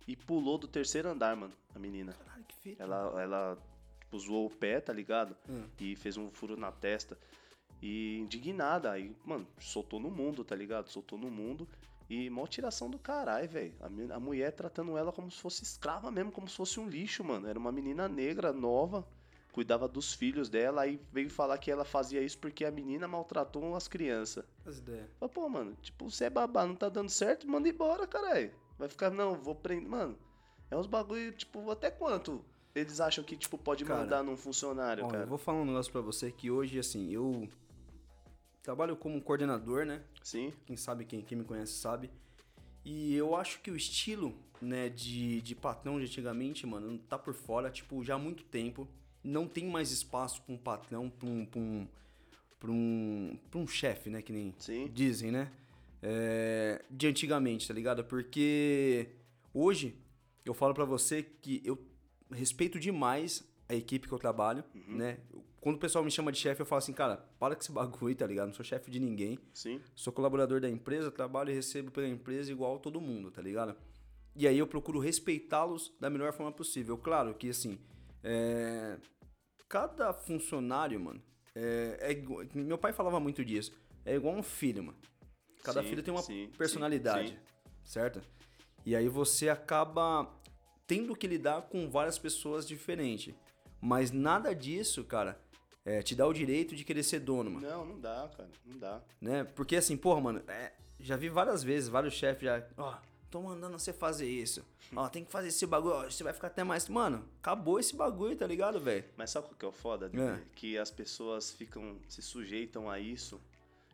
[0.08, 2.14] e pulou do terceiro andar, mano, a menina.
[2.14, 2.82] Caralho, que fita.
[2.84, 3.58] Ela, ela
[4.00, 5.36] tipo, zoou o pé, tá ligado?
[5.50, 5.64] Hum.
[5.80, 7.18] E fez um furo na testa.
[7.82, 10.90] E indignada, aí, mano, soltou no mundo, tá ligado?
[10.90, 11.68] Soltou no mundo.
[12.10, 13.74] E mó tiração do caralho, velho.
[13.82, 17.24] A, a mulher tratando ela como se fosse escrava mesmo, como se fosse um lixo,
[17.24, 17.48] mano.
[17.48, 19.06] Era uma menina negra, nova,
[19.52, 20.84] cuidava dos filhos dela.
[20.84, 24.46] Aí veio falar que ela fazia isso porque a menina maltratou as crianças.
[24.66, 25.10] As ideias.
[25.20, 28.52] Falei, pô, mano, tipo, você é babá, não tá dando certo, manda embora, caralho.
[28.80, 29.90] Vai ficar, não, vou prender.
[29.90, 30.18] Mano,
[30.72, 32.42] é uns bagulho, tipo, até quanto
[32.74, 35.24] eles acham que, tipo, pode Cara, mandar num funcionário, Ó, cara?
[35.24, 37.50] eu vou falar um negócio pra você que hoje, assim, eu
[38.68, 40.02] trabalho como coordenador, né?
[40.22, 42.10] Sim, Quem sabe, quem, quem me conhece sabe.
[42.84, 47.34] E eu acho que o estilo, né, de, de patrão de antigamente, mano, tá por
[47.34, 48.86] fora, tipo, já há muito tempo.
[49.24, 51.46] Não tem mais espaço pra um patrão, pra um.
[51.46, 51.88] Pra um,
[52.60, 54.22] pra um, pra um chefe, né?
[54.22, 54.90] Que nem Sim.
[54.94, 55.50] dizem, né?
[56.04, 58.04] É, de antigamente, tá ligado?
[58.04, 59.08] Porque
[59.54, 59.96] hoje
[60.44, 61.80] eu falo pra você que eu
[62.30, 65.20] respeito demais a equipe que eu trabalho, né?
[65.60, 68.16] Quando o pessoal me chama de chefe, eu falo assim, cara, para com esse bagulho,
[68.16, 68.48] tá ligado?
[68.48, 69.40] Não sou chefe de ninguém.
[69.54, 69.82] Sim.
[69.96, 73.76] Sou colaborador da empresa, trabalho e recebo pela empresa igual todo mundo, tá ligado?
[74.36, 76.98] E aí eu procuro respeitá-los da melhor forma possível.
[76.98, 77.80] Claro que, assim,
[78.24, 78.98] é,
[79.68, 81.22] cada funcionário, mano,
[81.56, 83.72] é, é igual- meu pai falava muito disso.
[84.06, 84.98] É igual um filho, mano.
[85.64, 87.38] Cada Sim, filho tem uma sim, personalidade, sim,
[87.84, 88.22] certo?
[88.86, 90.32] E aí você acaba
[90.86, 93.34] tendo que lidar com várias pessoas diferentes.
[93.82, 95.38] Mas nada disso, cara,
[95.88, 98.50] é, te dá o direito de querer ser dono, mano Não, não dá, cara.
[98.66, 99.02] Não dá.
[99.22, 99.44] né?
[99.44, 102.98] Porque assim, porra, mano, é, já vi várias vezes, vários chefes já, ó,
[103.32, 104.66] tô mandando você fazer isso.
[104.96, 106.88] Ó, tem que fazer esse bagulho, ó, você vai ficar até mais.
[106.90, 109.06] Mano, acabou esse bagulho, tá ligado, velho?
[109.18, 110.12] Mas sabe o que é o foda?
[110.14, 110.42] É.
[110.56, 113.40] Que as pessoas ficam, se sujeitam a isso,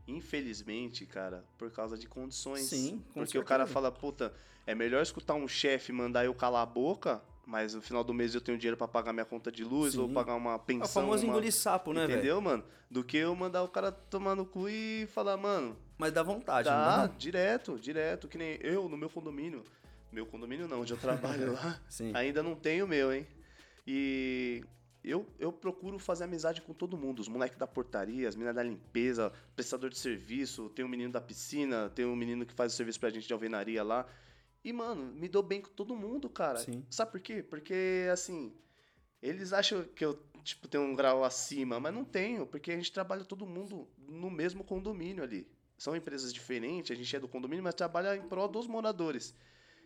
[0.07, 2.65] infelizmente, cara, por causa de condições.
[2.65, 3.73] Sim, com Porque o cara certeza.
[3.73, 4.33] fala, puta,
[4.65, 8.33] é melhor escutar um chefe mandar eu calar a boca, mas no final do mês
[8.33, 9.99] eu tenho dinheiro pra pagar minha conta de luz Sim.
[9.99, 10.87] ou pagar uma É o pensão.
[11.03, 11.31] famoso uma...
[11.31, 12.13] engolir sapo, né, velho?
[12.19, 12.63] Entendeu, mano?
[12.89, 16.69] Do que eu mandar o cara tomar no cu e falar, mano, Mas dá vontade,
[16.69, 17.07] não dá?
[17.17, 18.27] direto, direto.
[18.27, 19.63] Que nem eu no meu condomínio.
[20.11, 21.79] Meu condomínio não, onde eu trabalho lá.
[21.89, 22.11] Sim.
[22.15, 23.25] Ainda não tenho o meu, hein?
[23.85, 24.63] E
[25.03, 27.19] eu, eu procuro fazer amizade com todo mundo.
[27.19, 31.19] Os moleques da portaria, as meninas da limpeza, prestador de serviço, tem um menino da
[31.19, 34.05] piscina, tem um menino que faz o serviço pra gente de alvenaria lá.
[34.63, 36.59] E, mano, me dou bem com todo mundo, cara.
[36.59, 36.85] Sim.
[36.89, 37.43] Sabe por quê?
[37.43, 38.55] Porque, assim,
[39.21, 42.91] eles acham que eu, tipo, tenho um grau acima, mas não tenho, porque a gente
[42.91, 45.47] trabalha todo mundo no mesmo condomínio ali.
[45.77, 49.35] São empresas diferentes, a gente é do condomínio, mas trabalha em prol dos moradores.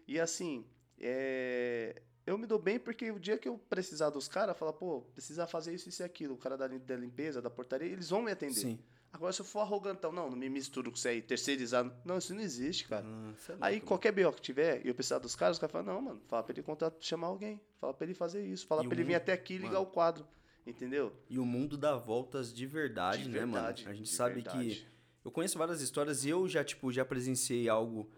[0.08, 0.64] E assim,
[1.00, 5.02] é, eu me dou bem porque o dia que eu precisar dos caras, falar, pô,
[5.14, 8.22] precisa fazer isso, isso e aquilo, o cara da, da limpeza, da portaria, eles vão
[8.22, 8.60] me atender.
[8.60, 8.80] Sim.
[9.14, 11.92] Agora, se eu for arrogantão, não, não me misturo com isso aí, terceirizado.
[12.06, 13.06] Não, isso não existe, cara.
[13.08, 15.94] Ah, é Aí qualquer BO que tiver e eu precisar dos caras, os caras falam,
[15.96, 17.60] não, mano, fala pra ele contratar, chamar alguém.
[17.80, 18.68] Fala pra ele fazer isso.
[18.68, 20.28] Fala E pra ele vir mundo- até aqui e ligar o quadro.
[20.66, 21.14] Entendeu?
[21.30, 23.54] E o mundo dá voltas de verdade, De né, mano?
[23.54, 24.50] verdade, A gente sabe que.
[24.50, 24.88] verdade.
[25.24, 28.10] Eu conheço várias histórias e eu já, tipo, já presenciei algo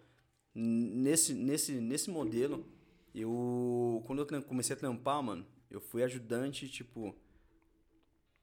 [0.54, 2.66] nesse, nesse, nesse modelo.
[3.14, 4.04] Eu.
[4.06, 7.16] Quando eu comecei a trampar, mano, eu fui ajudante, tipo.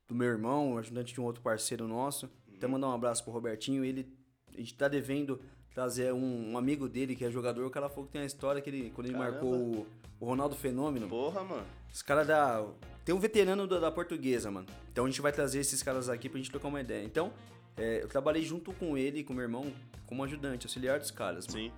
[0.09, 2.31] Do meu irmão, ajudante de um outro parceiro nosso.
[2.57, 3.85] Até mandar um abraço pro Robertinho.
[3.85, 4.07] Ele.
[4.55, 5.41] A gente tá devendo
[5.75, 7.67] trazer um, um amigo dele que é jogador.
[7.67, 8.91] O cara falou que tem uma história que ele.
[8.91, 9.33] Quando ele Caramba.
[9.33, 9.87] marcou o,
[10.21, 11.09] o Ronaldo Fenômeno.
[11.09, 11.67] Porra, mano.
[11.93, 12.67] Os caras da.
[13.05, 14.67] Tem um veterano da, da portuguesa, mano.
[14.91, 17.05] Então a gente vai trazer esses caras aqui pra gente trocar uma ideia.
[17.05, 17.33] Então,
[17.77, 19.73] é, eu trabalhei junto com ele e com meu irmão
[20.07, 21.59] como ajudante, auxiliar dos caras, mano.
[21.59, 21.73] Sim.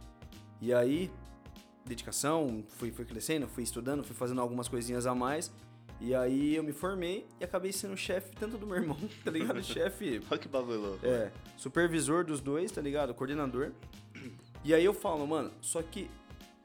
[0.60, 1.10] E aí,
[1.84, 5.52] dedicação, fui, fui crescendo, fui estudando, fui fazendo algumas coisinhas a mais.
[6.00, 9.60] E aí eu me formei e acabei sendo chefe tanto do meu irmão, tá ligado?
[9.64, 11.06] chefe Olha que bagulho louco.
[11.06, 13.12] é, supervisor dos dois, tá ligado?
[13.14, 13.72] Coordenador.
[14.64, 16.08] E aí eu falo, mano, só que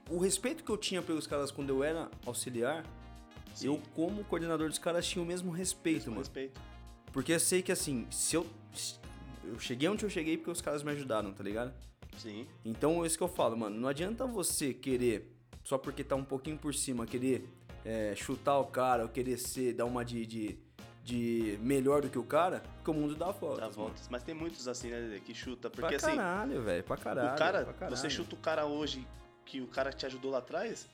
[0.09, 2.85] o respeito que eu tinha pelos caras quando eu era auxiliar,
[3.55, 3.67] Sim.
[3.67, 6.21] eu, como coordenador dos caras, tinha o mesmo respeito, Com mano.
[6.21, 6.59] respeito.
[7.11, 8.45] Porque eu sei que assim, se eu.
[9.43, 11.73] Eu cheguei onde eu cheguei porque os caras me ajudaram, tá ligado?
[12.17, 12.47] Sim.
[12.65, 13.79] Então é isso que eu falo, mano.
[13.79, 15.31] Não adianta você querer,
[15.63, 17.47] só porque tá um pouquinho por cima, querer
[17.85, 20.57] é, chutar o cara ou querer ser, dar uma de, de,
[21.03, 23.59] de melhor do que o cara, porque o mundo dá voltas.
[23.59, 23.75] Dá mano.
[23.75, 24.07] voltas.
[24.09, 25.69] Mas tem muitos assim, né, que chuta.
[25.69, 26.83] Pra Porque assim, caralho, velho.
[26.83, 27.33] Pra caralho.
[27.33, 27.97] o cara, pra caralho.
[27.97, 29.07] você chuta o cara hoje
[29.45, 30.87] que o cara te ajudou lá atrás,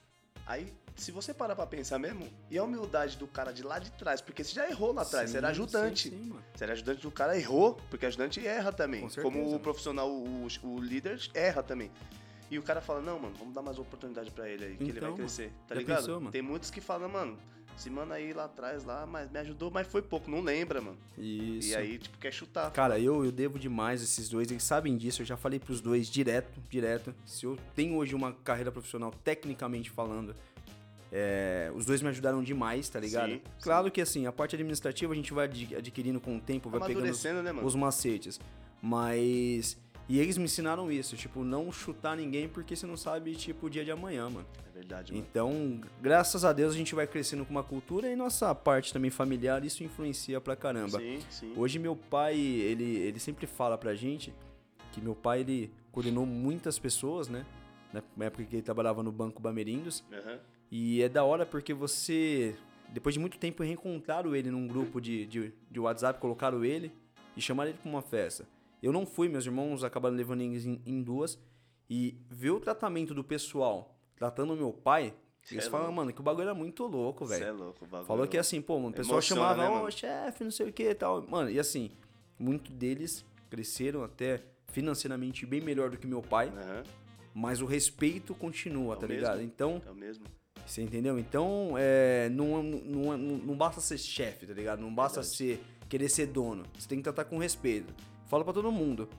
[0.45, 0.67] aí
[0.99, 4.21] se você parar pra pensar mesmo, e a humildade do cara de lá de trás,
[4.21, 6.09] porque você já errou lá atrás, Sim, você era ajudante.
[6.09, 6.39] Sim, sim.
[6.53, 9.01] Você era ajudante do cara, errou, porque ajudante erra também.
[9.01, 11.89] Com certeza, Como o profissional, o, o líder erra também.
[12.51, 14.91] E o cara fala, não, mano, vamos dar mais oportunidade pra ele aí, que ele
[14.91, 15.51] Então, vai mano, crescer.
[15.67, 15.97] Tá ligado?
[15.99, 16.31] pensou?
[16.31, 17.37] Tem muitos que falam, mano,
[17.77, 20.97] esse mano aí lá atrás, lá, mas me ajudou, mas foi pouco, não lembra, mano.
[21.17, 21.69] Isso.
[21.69, 22.71] E aí, tipo, quer chutar.
[22.71, 26.09] Cara, eu, eu devo demais esses dois, eles sabem disso, eu já falei pros dois
[26.09, 27.13] direto, direto.
[27.25, 30.35] Se eu tenho hoje uma carreira profissional, tecnicamente falando,
[31.11, 33.29] é, os dois me ajudaram demais, tá ligado?
[33.31, 36.69] Sim, claro que assim, a parte administrativa a gente vai adqui- adquirindo com o tempo,
[36.69, 38.39] vai pegando os, Amadurecendo, né, os macetes.
[38.81, 39.77] Mas.
[40.09, 43.69] E eles me ensinaram isso, tipo, não chutar ninguém porque você não sabe, tipo, o
[43.69, 44.47] dia de amanhã, mano.
[44.67, 45.23] É verdade, mano.
[45.23, 49.11] Então, graças a Deus a gente vai crescendo com uma cultura e nossa parte também
[49.11, 50.97] familiar, isso influencia pra caramba.
[50.99, 51.53] Sim, sim.
[51.55, 54.33] Hoje meu pai, ele, ele sempre fala pra gente
[54.91, 57.45] que meu pai, ele coordenou muitas pessoas, né?
[57.93, 60.03] Na época que ele trabalhava no Banco Bamerindos.
[60.11, 60.39] Aham.
[60.71, 62.55] E é da hora porque você,
[62.89, 66.91] depois de muito tempo, reencontraram ele num grupo de, de, de WhatsApp, colocaram ele
[67.37, 68.45] e chamaram ele pra uma festa.
[68.81, 71.37] Eu não fui, meus irmãos acabaram levando em, em duas.
[71.89, 76.11] e ver o tratamento do pessoal tratando o meu pai, Cê eles é falam, mano,
[76.13, 77.57] que o bagulho era muito louco, Você é velho.
[77.57, 78.05] louco, o bagulho.
[78.07, 79.91] Falou que assim, pô, mano, o pessoal Emociona, chamava, né, ô, mano?
[79.91, 81.25] chefe, não sei o que e tal.
[81.27, 81.89] Mano, e assim,
[82.37, 86.83] muitos deles cresceram até financeiramente bem melhor do que meu pai, Aham,
[87.33, 89.15] mas o respeito continua, É tá mesmo.
[89.21, 89.41] ligado?
[89.41, 90.25] Então, é o mesmo.
[90.67, 91.17] você entendeu?
[91.17, 94.79] Então, é, não, não, não, não basta ser chefe, tá ligado?
[94.81, 95.37] Não basta Verdade.
[95.37, 96.63] ser querer ser dono.
[96.77, 97.91] Você tem que tratar com respeito.
[98.29, 99.09] Fala pra todo mundo.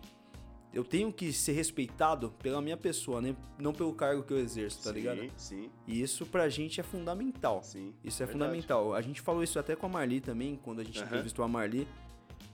[0.73, 3.35] Eu tenho que ser respeitado pela minha pessoa, né?
[3.59, 5.31] não pelo cargo que eu exerço, tá sim, ligado?
[5.37, 7.61] Sim, E isso pra gente é fundamental.
[7.63, 7.93] sim.
[8.05, 8.33] Isso é verdade.
[8.51, 8.95] fundamental.
[8.95, 11.89] A gente falou isso até com a Marli também, quando a gente entrevistou a Marli,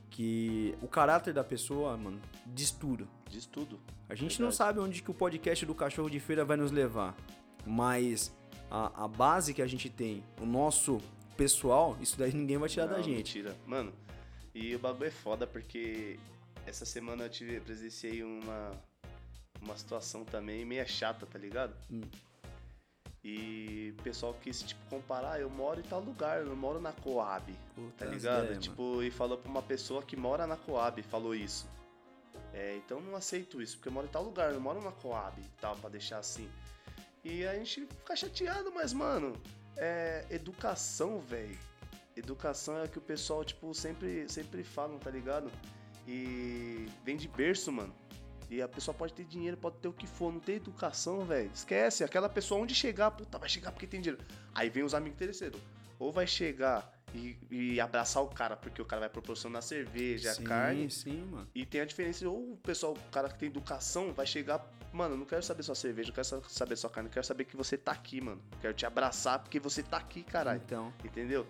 [0.09, 3.07] que o caráter da pessoa, mano, diz tudo.
[3.29, 3.79] Diz tudo.
[4.09, 4.57] A gente não Verdade.
[4.57, 7.15] sabe onde que o podcast do Cachorro de Feira vai nos levar,
[7.67, 8.35] mas
[8.71, 11.03] a, a base que a gente tem, o nosso
[11.37, 13.17] pessoal, isso daí ninguém vai tirar da Não, gente.
[13.37, 13.55] Mentira.
[13.67, 13.93] Mano,
[14.55, 16.19] e o bagulho é foda porque
[16.67, 18.71] essa semana eu tive, presenciei uma,
[19.61, 21.75] uma situação também meia chata, tá ligado?
[21.91, 22.03] Hum.
[23.25, 26.81] E o pessoal quis, tipo, comparar, "Ah, eu moro em tal lugar, eu não moro
[26.81, 28.45] na Coab, Puta tá ligado?
[28.45, 31.69] ideias, tipo, e falou pra uma pessoa que mora na Coab, falou isso.
[32.53, 34.81] É, então eu não aceito isso, porque eu moro em tal lugar, eu não moro
[34.81, 36.49] na Coab e tal, pra deixar assim.
[37.25, 39.33] E a gente fica chateado, mas, mano,
[39.77, 41.59] é educação, velho.
[42.17, 45.51] Educação é o que o pessoal, tipo, sempre, sempre falam, tá ligado?
[46.07, 47.95] E vem de berço, mano.
[48.49, 51.51] E a pessoa pode ter dinheiro, pode ter o que for, não tem educação, velho.
[51.53, 54.23] Esquece, aquela pessoa onde chegar, puta, vai chegar porque tem dinheiro.
[54.55, 55.61] Aí vem os amigos interesseiros.
[55.99, 60.45] Ou vai chegar e, e abraçar o cara, porque o cara vai proporcionar cerveja, sim,
[60.45, 60.89] carne.
[60.91, 61.49] Sim, mano.
[61.55, 65.15] E tem a diferença, ou o pessoal, o cara que tem educação, vai chegar, mano,
[65.15, 67.47] eu não quero saber sua cerveja, não quero sa- saber sua carne, eu quero saber
[67.47, 68.41] que você tá aqui, mano.
[68.61, 70.61] Quero te abraçar porque você tá aqui, caralho.
[70.65, 71.47] Então, Entendeu?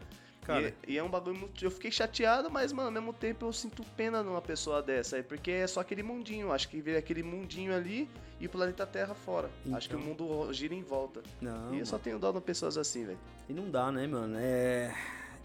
[0.46, 1.64] Cara, E, e é um bagulho muito.
[1.64, 5.22] Eu fiquei chateado, mas, mano, ao mesmo tempo eu sinto pena numa pessoa dessa aí,
[5.22, 6.52] porque é só aquele mundinho.
[6.52, 8.08] Acho que vê aquele mundinho ali
[8.40, 9.50] e o planeta Terra fora.
[9.72, 10.26] Acho que o Então.
[10.26, 11.22] mundo gira em volta.
[11.40, 11.74] não.
[11.74, 13.18] e eu só tenho dó de pessoas assim, velho.
[13.48, 14.36] E não dá, né, mano?
[14.38, 14.94] É.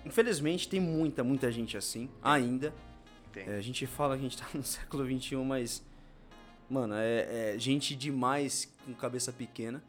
[0.05, 2.73] Infelizmente tem muita, muita gente assim, ainda.
[3.31, 3.47] Tem.
[3.47, 5.83] É, a gente fala que a gente tá no século XXI, mas.
[6.69, 9.83] Mano, é, é gente demais com cabeça pequena.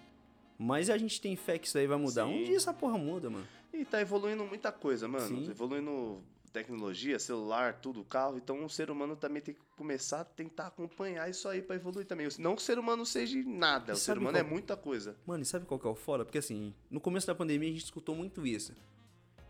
[0.58, 2.26] Mas a gente tem fé que isso aí vai mudar.
[2.26, 2.44] Um Sim.
[2.44, 3.46] dia essa porra muda, mano.
[3.72, 5.26] E tá evoluindo muita coisa, mano.
[5.26, 5.50] Sim.
[5.50, 6.20] Evoluindo
[6.52, 8.36] tecnologia, celular, tudo, carro.
[8.36, 12.06] Então o ser humano também tem que começar a tentar acompanhar isso aí pra evoluir
[12.06, 12.28] também.
[12.38, 13.92] Não que o ser humano seja nada.
[13.92, 15.16] E o ser humano qual- é muita coisa.
[15.26, 16.24] Mano, e sabe qual que é o foda?
[16.24, 18.74] Porque assim, no começo da pandemia a gente escutou muito isso.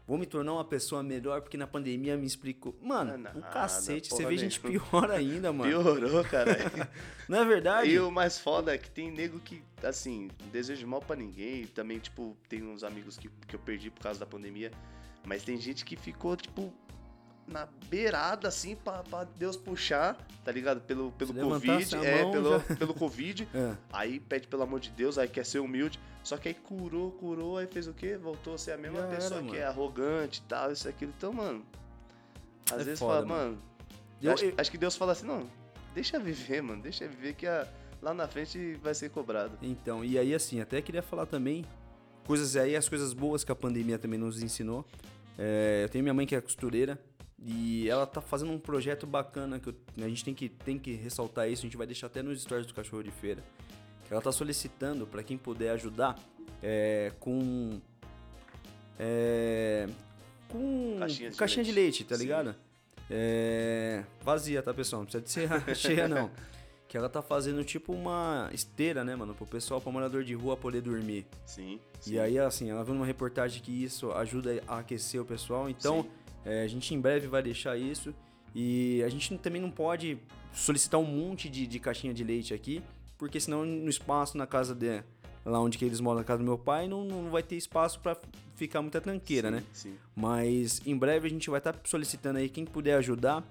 [0.06, 2.76] Vou me tornar uma pessoa melhor porque na pandemia me explicou.
[2.82, 5.70] Mano, o nada, cacete, você vê gente pior ainda, mano.
[5.70, 6.56] Piorou, cara.
[7.28, 7.90] Não é verdade?
[7.90, 11.66] E o mais foda é que tem nego que, assim, não desejo mal pra ninguém.
[11.68, 14.72] Também, tipo, tem uns amigos que, que eu perdi por causa da pandemia.
[15.24, 16.74] Mas tem gente que ficou, tipo,
[17.46, 20.80] na beirada, assim, pra, pra Deus puxar, tá ligado?
[20.82, 21.96] Pelo, pelo Se Covid.
[21.96, 23.48] É, mão, pelo, já- pelo Covid.
[23.54, 23.74] É.
[23.92, 25.98] Aí pede pelo amor de Deus, aí quer ser humilde.
[26.22, 28.16] Só que aí curou, curou, aí fez o quê?
[28.16, 29.58] Voltou a ser a mesma Já era, pessoa que mano.
[29.58, 31.12] é arrogante e tal, isso, aquilo.
[31.16, 31.64] Então, mano.
[32.70, 33.58] Às É vezes foda, fala, mano.
[34.22, 35.46] Eu- acho, eu- acho que Deus fala assim, não,
[35.94, 36.80] deixa viver, mano.
[36.80, 37.66] Deixa viver que a-
[38.00, 39.58] lá na frente vai ser cobrado.
[39.60, 41.64] Então, e aí assim, até queria falar também
[42.24, 44.86] coisas aí, as coisas boas que a pandemia também nos ensinou.
[45.36, 46.96] É, eu tenho minha mãe que é costureira
[47.44, 50.92] e ela tá fazendo um projeto bacana que eu- a gente tem que, tem que
[50.92, 53.42] ressaltar isso, a gente vai deixar até nos stories do Cachorro de Feira.
[54.10, 56.18] Ela tá solicitando para quem puder ajudar
[56.62, 57.80] é, com.
[58.98, 59.88] É,
[60.48, 62.00] com Caixinha de caixinha de leite.
[62.00, 62.22] leite, tá Sim.
[62.22, 62.54] ligado?
[63.10, 65.02] É, vazia, tá, pessoal?
[65.02, 66.30] Não precisa de ser cheia, não.
[66.88, 69.34] Que ela tá fazendo tipo uma esteira, né, mano?
[69.34, 71.26] Pro pessoal, pra morador de rua poder dormir.
[71.46, 71.80] Sim.
[72.06, 75.68] E aí, assim, ela viu numa reportagem que isso ajuda a aquecer o pessoal.
[75.70, 76.10] Então, Sim.
[76.44, 78.14] É, a gente em breve vai deixar isso.
[78.54, 80.18] E a gente não- também não pode
[80.52, 82.82] solicitar um monte de, de caixinha de leite aqui,
[83.16, 85.02] porque senão no espaço na casa de
[85.44, 87.98] lá onde que eles moram, na casa do meu pai, não, não vai ter espaço
[88.00, 88.16] pra
[88.54, 89.62] ficar muita tranqueira, sim, né?
[89.72, 89.94] Sim.
[90.14, 93.42] Mas em breve a gente vai estar solicitando aí quem puder ajudar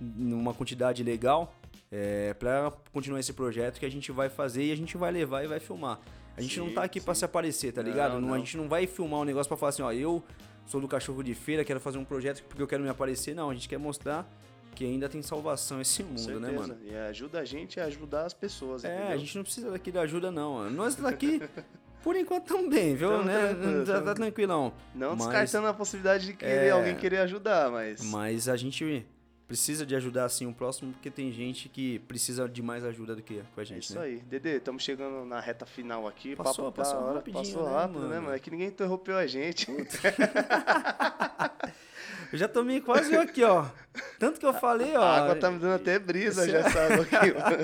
[0.00, 1.54] numa quantidade legal
[1.92, 5.44] é, para continuar esse projeto que a gente vai fazer e a gente vai levar
[5.44, 5.98] e vai filmar.
[6.36, 7.18] A gente não Sim, tá aqui pra sim.
[7.20, 8.12] se aparecer, tá Não, ligado?
[8.14, 8.34] Não, não.
[8.34, 10.22] A gente não vai filmar um negócio pra falar assim, ó, eu
[10.70, 13.34] sou do cachorro de feira, quero fazer um projeto porque eu quero me aparecer.
[13.34, 14.30] Não, a gente quer mostrar
[14.74, 16.40] que ainda tem salvação esse mundo, certeza.
[16.40, 16.76] né, mano?
[16.84, 19.12] E ajuda a gente a ajudar as pessoas, É, entendeu?
[19.12, 20.70] a gente não precisa daqui de ajuda, não.
[20.70, 21.42] Nós daqui,
[22.04, 23.10] por enquanto, também, viu?
[23.10, 23.48] Tamo né?
[23.48, 24.72] tranquilo, Tá, tá tranquilão.
[24.94, 26.70] Não Mas- descartando a possibilidade de querer É.
[26.70, 28.00] alguém querer ajudar, mas...
[28.04, 29.04] Mas a gente
[29.50, 33.22] precisa de ajudar assim o próximo, porque tem gente que precisa de mais ajuda do
[33.22, 34.04] que com a É gente, isso né?
[34.04, 34.18] aí.
[34.20, 36.36] Dedê, estamos chegando na reta final aqui.
[36.36, 37.14] Passou, papo passou hora.
[37.14, 38.22] rapidinho, Passou né, rápido, né, mano?
[38.22, 38.36] mano?
[38.36, 39.66] É que ninguém interrompeu a gente.
[42.32, 43.66] Eu já tomei quase um aqui, ó.
[44.20, 45.02] Tanto que eu falei, ó.
[45.02, 47.56] A água tá me dando até brisa já essa água aqui, mano.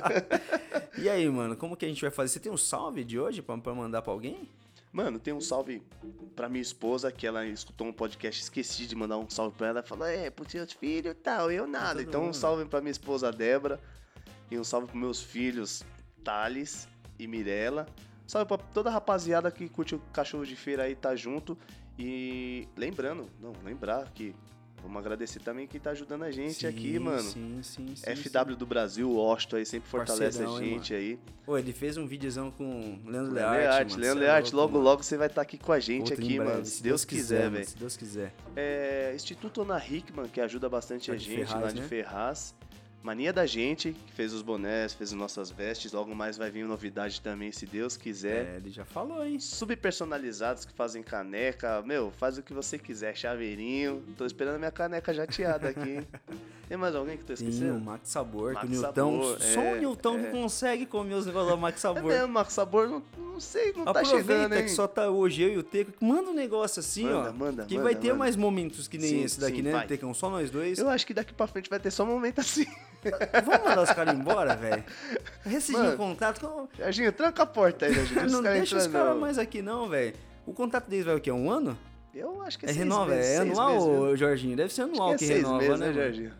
[0.99, 2.30] E aí, mano, como que a gente vai fazer?
[2.32, 4.49] Você tem um salve de hoje pra, pra mandar pra alguém?
[4.97, 5.82] Mano, tem um salve
[6.34, 9.80] pra minha esposa, que ela escutou um podcast, esqueci de mandar um salve pra ela.
[9.80, 12.01] Ela falou, é, pro seus filhos e tal, eu nada.
[12.01, 13.78] Então um salve pra minha esposa Débora.
[14.51, 15.84] E um salve pros meus filhos
[16.24, 16.88] Thales
[17.18, 17.86] e Mirella.
[18.26, 21.59] Salve pra toda a rapaziada que curte o cachorro de feira aí, tá junto.
[21.99, 24.34] E lembrando, não, lembrar que
[24.87, 27.22] vamos agradecer também quem tá ajudando a gente Sim, aqui, mano.
[27.22, 28.14] Sim, sim, sim.
[28.16, 31.18] FW do Brasil, o Osto aí sempre fortalece Parceirão, a hein, gente aí.
[31.45, 33.57] Pô, ele fez um videozão com o Leandro Learte.
[33.57, 34.84] Learte, mano, Leandro é Learte, logo mano.
[34.84, 36.64] logo você vai estar aqui com a gente Outro aqui, mano.
[36.64, 37.66] Se Deus quiser, mano, velho.
[37.66, 38.32] Se Deus quiser.
[38.55, 41.89] É, Instituto Ana Hickman, que ajuda bastante Lá a gente Ferraz, lá de né?
[41.89, 42.55] Ferraz.
[43.07, 45.93] Mania da gente, que fez os bonés, fez as nossas vestes.
[45.93, 48.47] Logo mais vai vir novidade também, se Deus quiser.
[48.47, 49.39] É, ele já falou, hein?
[49.39, 51.81] Subpersonalizados que fazem caneca.
[51.83, 54.03] Meu, faz o que você quiser, chaveirinho.
[54.19, 55.89] Tô esperando a minha caneca jateada aqui.
[55.99, 56.07] hein?
[56.69, 57.81] Tem mais alguém que tô Tem o esquecendo?
[57.81, 59.23] Max Sabor, que o Max Nilton.
[59.23, 60.23] Sabor, só é, o Nilton é.
[60.25, 62.03] que consegue comer os negócios do Max É Sabor.
[62.03, 64.63] mesmo, Max Sabor, não, não sei, não tá Aproveita chegando, hein?
[64.65, 65.93] que só tá hoje eu e o Teco.
[66.05, 67.33] Manda um negócio assim, Manda, ó.
[67.33, 68.19] manda, que manda, vai ter manda.
[68.19, 69.87] mais momentos que nem Sim, esse daqui, sim, né, vai.
[69.87, 70.13] Tecão?
[70.13, 70.77] Só nós dois.
[70.81, 72.67] Eu acho que daqui pra frente vai ter só um momento assim.
[73.45, 74.85] Vamos mandar os caras embora, velho?
[75.45, 76.41] Rescindir o contrato.
[76.41, 78.31] com- Jorginho, tranca a porta aí, Jorginho.
[78.31, 79.21] Não caras deixa os caras não.
[79.21, 80.15] mais aqui, não, velho.
[80.47, 81.31] O contrato deles vai o quê?
[81.33, 81.77] Um ano?
[82.15, 83.11] Eu acho que é, É seis renova?
[83.11, 84.57] meses, É anual, meses, Jorginho?
[84.57, 85.93] Deve ser anual Acho que, que é seis renova, meses, né, né?
[85.93, 86.33] Jorginho?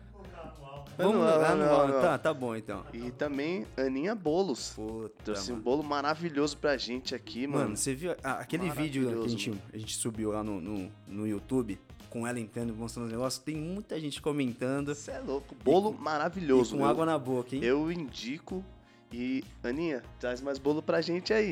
[0.97, 2.01] Vamos Anual, anual.
[2.01, 2.83] Tá, tá bom então.
[2.91, 4.71] E também Aninha Bolos.
[4.75, 5.63] Puta, Trouxe um mano.
[5.63, 7.65] bolo maravilhoso pra gente aqui, mano.
[7.65, 10.91] Mano, você viu ah, aquele vídeo que a gente, a gente subiu lá no, no,
[11.07, 11.79] no YouTube
[12.17, 13.43] com ela entrando, mostrando os negócios?
[13.43, 15.55] Tem muita gente comentando Você é louco.
[15.63, 16.75] Bolo e maravilhoso.
[16.75, 17.63] com eu, água na boca, hein?
[17.63, 18.65] eu indico.
[19.13, 21.51] E, Aninha, traz mais bolo pra gente aí.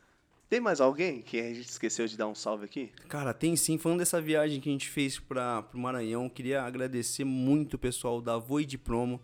[0.49, 2.91] Tem mais alguém que a gente esqueceu de dar um salve aqui?
[3.07, 3.77] Cara, tem sim.
[3.77, 8.21] Falando dessa viagem que a gente fez para pro Maranhão, queria agradecer muito o pessoal
[8.21, 9.21] da Void Promo,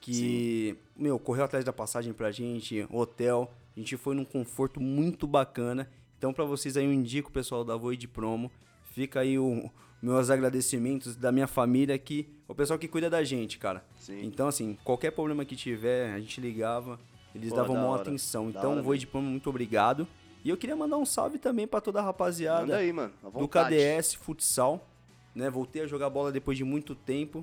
[0.00, 3.52] que, meu, correu atrás da passagem pra gente, hotel.
[3.76, 5.88] A gente foi num conforto muito bacana.
[6.18, 8.50] Então, pra vocês aí, eu indico o pessoal da Void Promo.
[8.92, 9.70] Fica aí o
[10.02, 13.84] meus agradecimentos da minha família, que o pessoal que cuida da gente, cara.
[13.98, 14.24] Sim.
[14.24, 16.98] Então, assim, qualquer problema que tiver, a gente ligava,
[17.34, 18.02] eles Pô, davam da maior hora.
[18.02, 18.50] atenção.
[18.50, 20.06] Da Então, hora Void Promo, muito obrigado.
[20.42, 23.12] E eu queria mandar um salve também pra toda a rapaziada Manda aí, mano.
[23.22, 23.46] Do.
[23.46, 24.86] KDS Futsal,
[25.34, 25.50] né?
[25.50, 27.40] Voltei a jogar bola depois de muito tempo.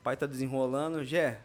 [0.00, 1.04] O pai tá desenrolando.
[1.04, 1.40] Jé,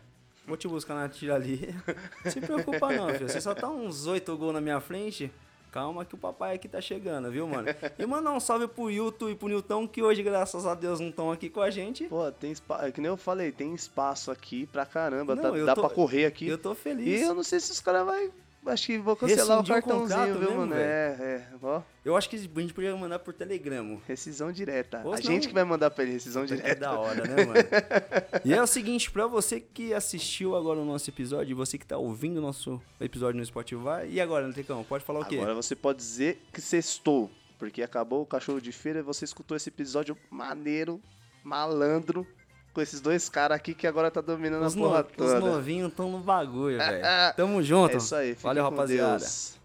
[0.47, 1.74] vou te buscar na tira ali.
[2.26, 3.30] Não se preocupa não, filho.
[3.30, 5.32] Você só tá uns oito gols na minha frente.
[5.76, 7.67] Calma que o papai aqui tá chegando, viu, mano?
[7.99, 11.09] E mandar um salve pro Yuto e pro Nilton, que hoje, graças a Deus, não
[11.09, 12.05] estão aqui com a gente.
[12.05, 12.89] Pô, tem espaço.
[12.93, 15.36] Que nem eu falei, tem espaço aqui pra caramba.
[15.36, 16.47] Não, tá- dá tô- pra correr aqui.
[16.47, 17.21] Eu tô E feliz.
[17.23, 18.32] eu não sei se os caras vão.
[18.66, 20.74] Acho que vou cancelar Rescindir o o cartãozinho, contrato viu, mesmo, mano?
[20.74, 20.84] velho.
[20.84, 21.47] É, é.
[21.61, 24.01] Ó, Eu acho que a gente podia mandar por telegramo.
[24.07, 25.01] rescisão direta.
[25.05, 26.76] Ou a senão- gente que vai mandar pra ele rescisão É direta.
[26.82, 27.53] da hora, né, mano?
[28.43, 31.97] e é o seguinte, pra você que assistiu agora o nosso episódio, você que tá
[31.97, 35.36] ouvindo o nosso episódio no Spotify, e agora, Netecão, pode falar o quê?
[35.38, 37.30] Agora você pode dizer que sextou.
[37.57, 40.99] Porque acabou o cachorro de feira e você escutou esse episódio maneiro,
[41.43, 42.28] malandro,
[42.76, 45.39] com esses dois caras aqui que agora tá dominando os, a porra no- os toda.
[45.39, 47.03] novinhos estão no bagulho, velho.
[47.38, 47.93] Tamo junto.
[47.93, 49.19] É isso aí, Valeu, rapaziada.
[49.19, 49.55] Deus.